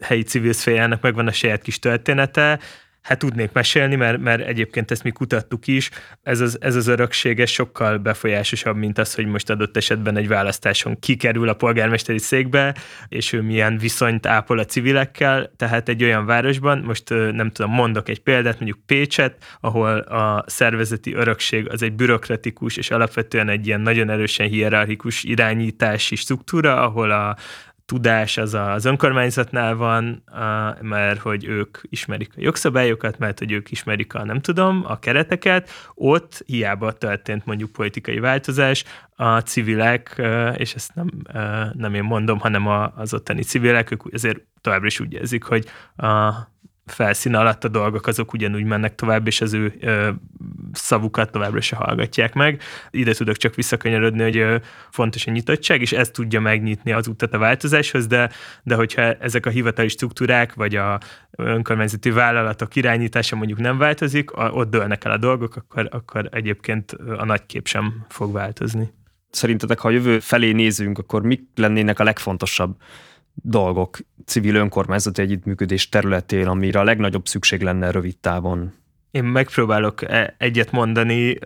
[0.00, 2.58] helyi civil szférának megvan a saját kis története,
[3.04, 5.90] hát tudnék mesélni, mert, mert egyébként ezt mi kutattuk is,
[6.22, 10.98] ez az, ez az öröksége sokkal befolyásosabb, mint az, hogy most adott esetben egy választáson
[10.98, 12.74] kikerül a polgármesteri székbe,
[13.08, 18.08] és ő milyen viszonyt ápol a civilekkel, tehát egy olyan városban, most nem tudom, mondok
[18.08, 23.80] egy példát, mondjuk Pécset, ahol a szervezeti örökség az egy bürokratikus és alapvetően egy ilyen
[23.80, 27.36] nagyon erősen hierarchikus irányítási struktúra, ahol a,
[27.86, 30.24] tudás az az önkormányzatnál van,
[30.80, 35.70] mert hogy ők ismerik a jogszabályokat, mert hogy ők ismerik a nem tudom, a kereteket,
[35.94, 38.84] ott hiába történt mondjuk politikai változás,
[39.16, 40.22] a civilek,
[40.56, 41.08] és ezt nem,
[41.72, 42.66] nem én mondom, hanem
[42.96, 45.66] az ottani civilek, ők azért továbbra is úgy érzik, hogy
[46.86, 50.10] felszín alatt a dolgok azok ugyanúgy mennek tovább, és az ő ö,
[50.72, 52.62] szavukat továbbra se hallgatják meg.
[52.90, 54.56] Ide tudok csak visszakanyarodni, hogy ö,
[54.90, 58.30] fontos a nyitottság, és ez tudja megnyitni az utat a változáshoz, de,
[58.62, 64.50] de hogyha ezek a hivatali struktúrák, vagy a önkormányzati vállalatok irányítása mondjuk nem változik, a,
[64.50, 68.92] ott dőlnek el a dolgok, akkor, akkor egyébként a nagy kép sem fog változni.
[69.30, 72.76] Szerintetek, ha a jövő felé nézünk, akkor mik lennének a legfontosabb
[73.34, 78.72] dolgok civil önkormányzati együttműködés területén, amire a legnagyobb szükség lenne rövid távon?
[79.10, 81.38] Én megpróbálok e- egyet mondani,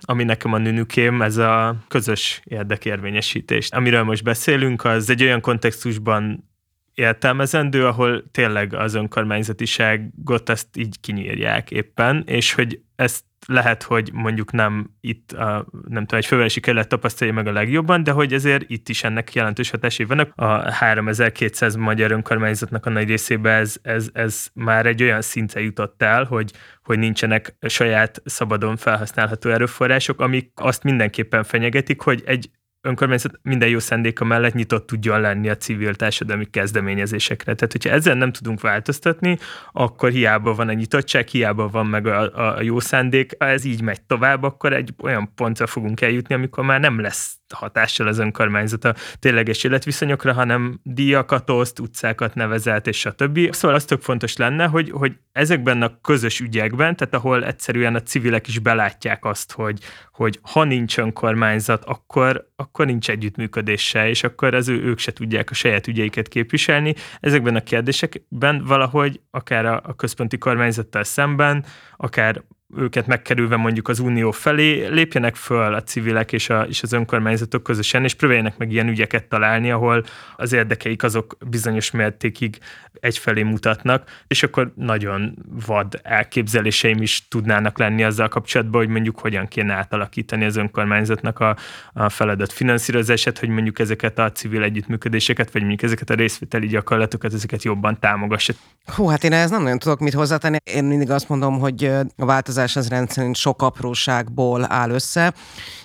[0.00, 3.68] ami nekem a nünükém, ez a közös érdekérvényesítés.
[3.70, 6.50] Amiről most beszélünk, az egy olyan kontextusban
[6.94, 14.52] értelmezendő, ahol tényleg az önkormányzatiságot ezt így kinyírják éppen, és hogy ezt lehet, hogy mondjuk
[14.52, 18.64] nem itt a, nem tudom, egy fővárosi kerület tapasztalja meg a legjobban, de hogy ezért
[18.66, 20.32] itt is ennek jelentős hatásai vannak.
[20.34, 26.02] A 3200 magyar önkormányzatnak a nagy részében ez, ez, ez már egy olyan szintre jutott
[26.02, 32.50] el, hogy, hogy nincsenek saját szabadon felhasználható erőforrások, amik azt mindenképpen fenyegetik, hogy egy
[32.84, 37.54] önkormányzat minden jó szendéka mellett nyitott tudjon lenni a civil társadalmi kezdeményezésekre.
[37.54, 39.38] Tehát, hogyha ezzel nem tudunk változtatni,
[39.72, 43.82] akkor hiába van a nyitottság, hiába van meg a, a jó szándék, ha ez így
[43.82, 48.84] megy tovább, akkor egy olyan pontra fogunk eljutni, amikor már nem lesz hatással az önkormányzat
[48.84, 53.52] a tényleges életviszonyokra, hanem díjakat oszt, utcákat nevezelt, és stb.
[53.52, 58.02] Szóval az tök fontos lenne, hogy, hogy ezekben a közös ügyekben, tehát ahol egyszerűen a
[58.02, 59.78] civilek is belátják azt, hogy,
[60.12, 65.12] hogy ha nincs önkormányzat, akkor, akkor nincs együttműködés se, és akkor az ő, ők se
[65.12, 66.94] tudják a saját ügyeiket képviselni.
[67.20, 71.64] Ezekben a kérdésekben valahogy akár a, a központi kormányzattal szemben,
[71.96, 72.42] akár
[72.76, 77.62] őket megkerülve mondjuk az unió felé, lépjenek föl a civilek és, a, és az önkormányzatok
[77.62, 80.04] közösen, és próbáljanak meg ilyen ügyeket találni, ahol
[80.36, 82.58] az érdekeik azok bizonyos mértékig
[83.00, 85.34] egyfelé mutatnak, és akkor nagyon
[85.66, 91.56] vad elképzeléseim is tudnának lenni azzal kapcsolatban, hogy mondjuk hogyan kéne átalakítani az önkormányzatnak a,
[91.92, 97.32] a feladat finanszírozását, hogy mondjuk ezeket a civil együttműködéseket, vagy mondjuk ezeket a részvételi gyakorlatokat,
[97.32, 98.52] ezeket jobban támogassa.
[98.84, 100.56] Hú, hát én ehhez nem nagyon tudok mit hozzátenni.
[100.64, 101.84] Én mindig azt mondom, hogy
[102.16, 105.34] a változás az rendszerint sok apróságból áll össze.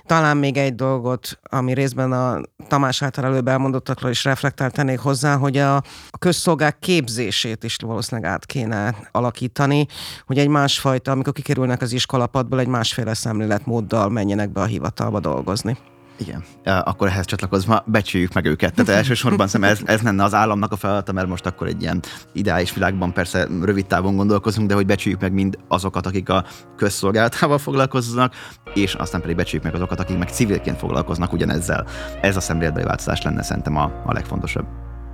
[0.06, 5.58] Talán még egy dolgot, ami részben a Tamás által előbb elmondottakról is reflektáltanék hozzá, hogy
[5.58, 5.76] a,
[6.10, 9.86] a közszolgák képzését is valószínűleg át kéne alakítani,
[10.26, 15.78] hogy egy másfajta, amikor kikerülnek az iskolapadból, egy másféle szemléletmóddal menjenek be a hivatalba dolgozni.
[16.20, 18.74] Igen, akkor ehhez csatlakozva becsüljük meg őket.
[18.74, 22.02] Tehát elsősorban szerintem ez, ez lenne az államnak a feladata, mert most akkor egy ilyen
[22.34, 26.46] ideális világban persze rövid távon gondolkozunk, de hogy becsüljük meg mind azokat, akik a
[26.76, 28.34] közszolgálatával foglalkoznak,
[28.74, 31.86] és aztán pedig becsüljük meg azokat, akik meg civilként foglalkoznak ugyanezzel.
[32.22, 34.66] Ez a szemléletbeli változás lenne szerintem a, a legfontosabb.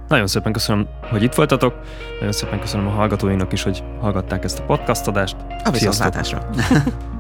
[0.08, 1.74] Nagyon szépen köszönöm, hogy itt voltatok.
[2.20, 5.36] Nagyon szépen köszönöm a hallgatóinak is, hogy hallgatták ezt a podcast adást.
[5.64, 6.50] A viszontlátásra.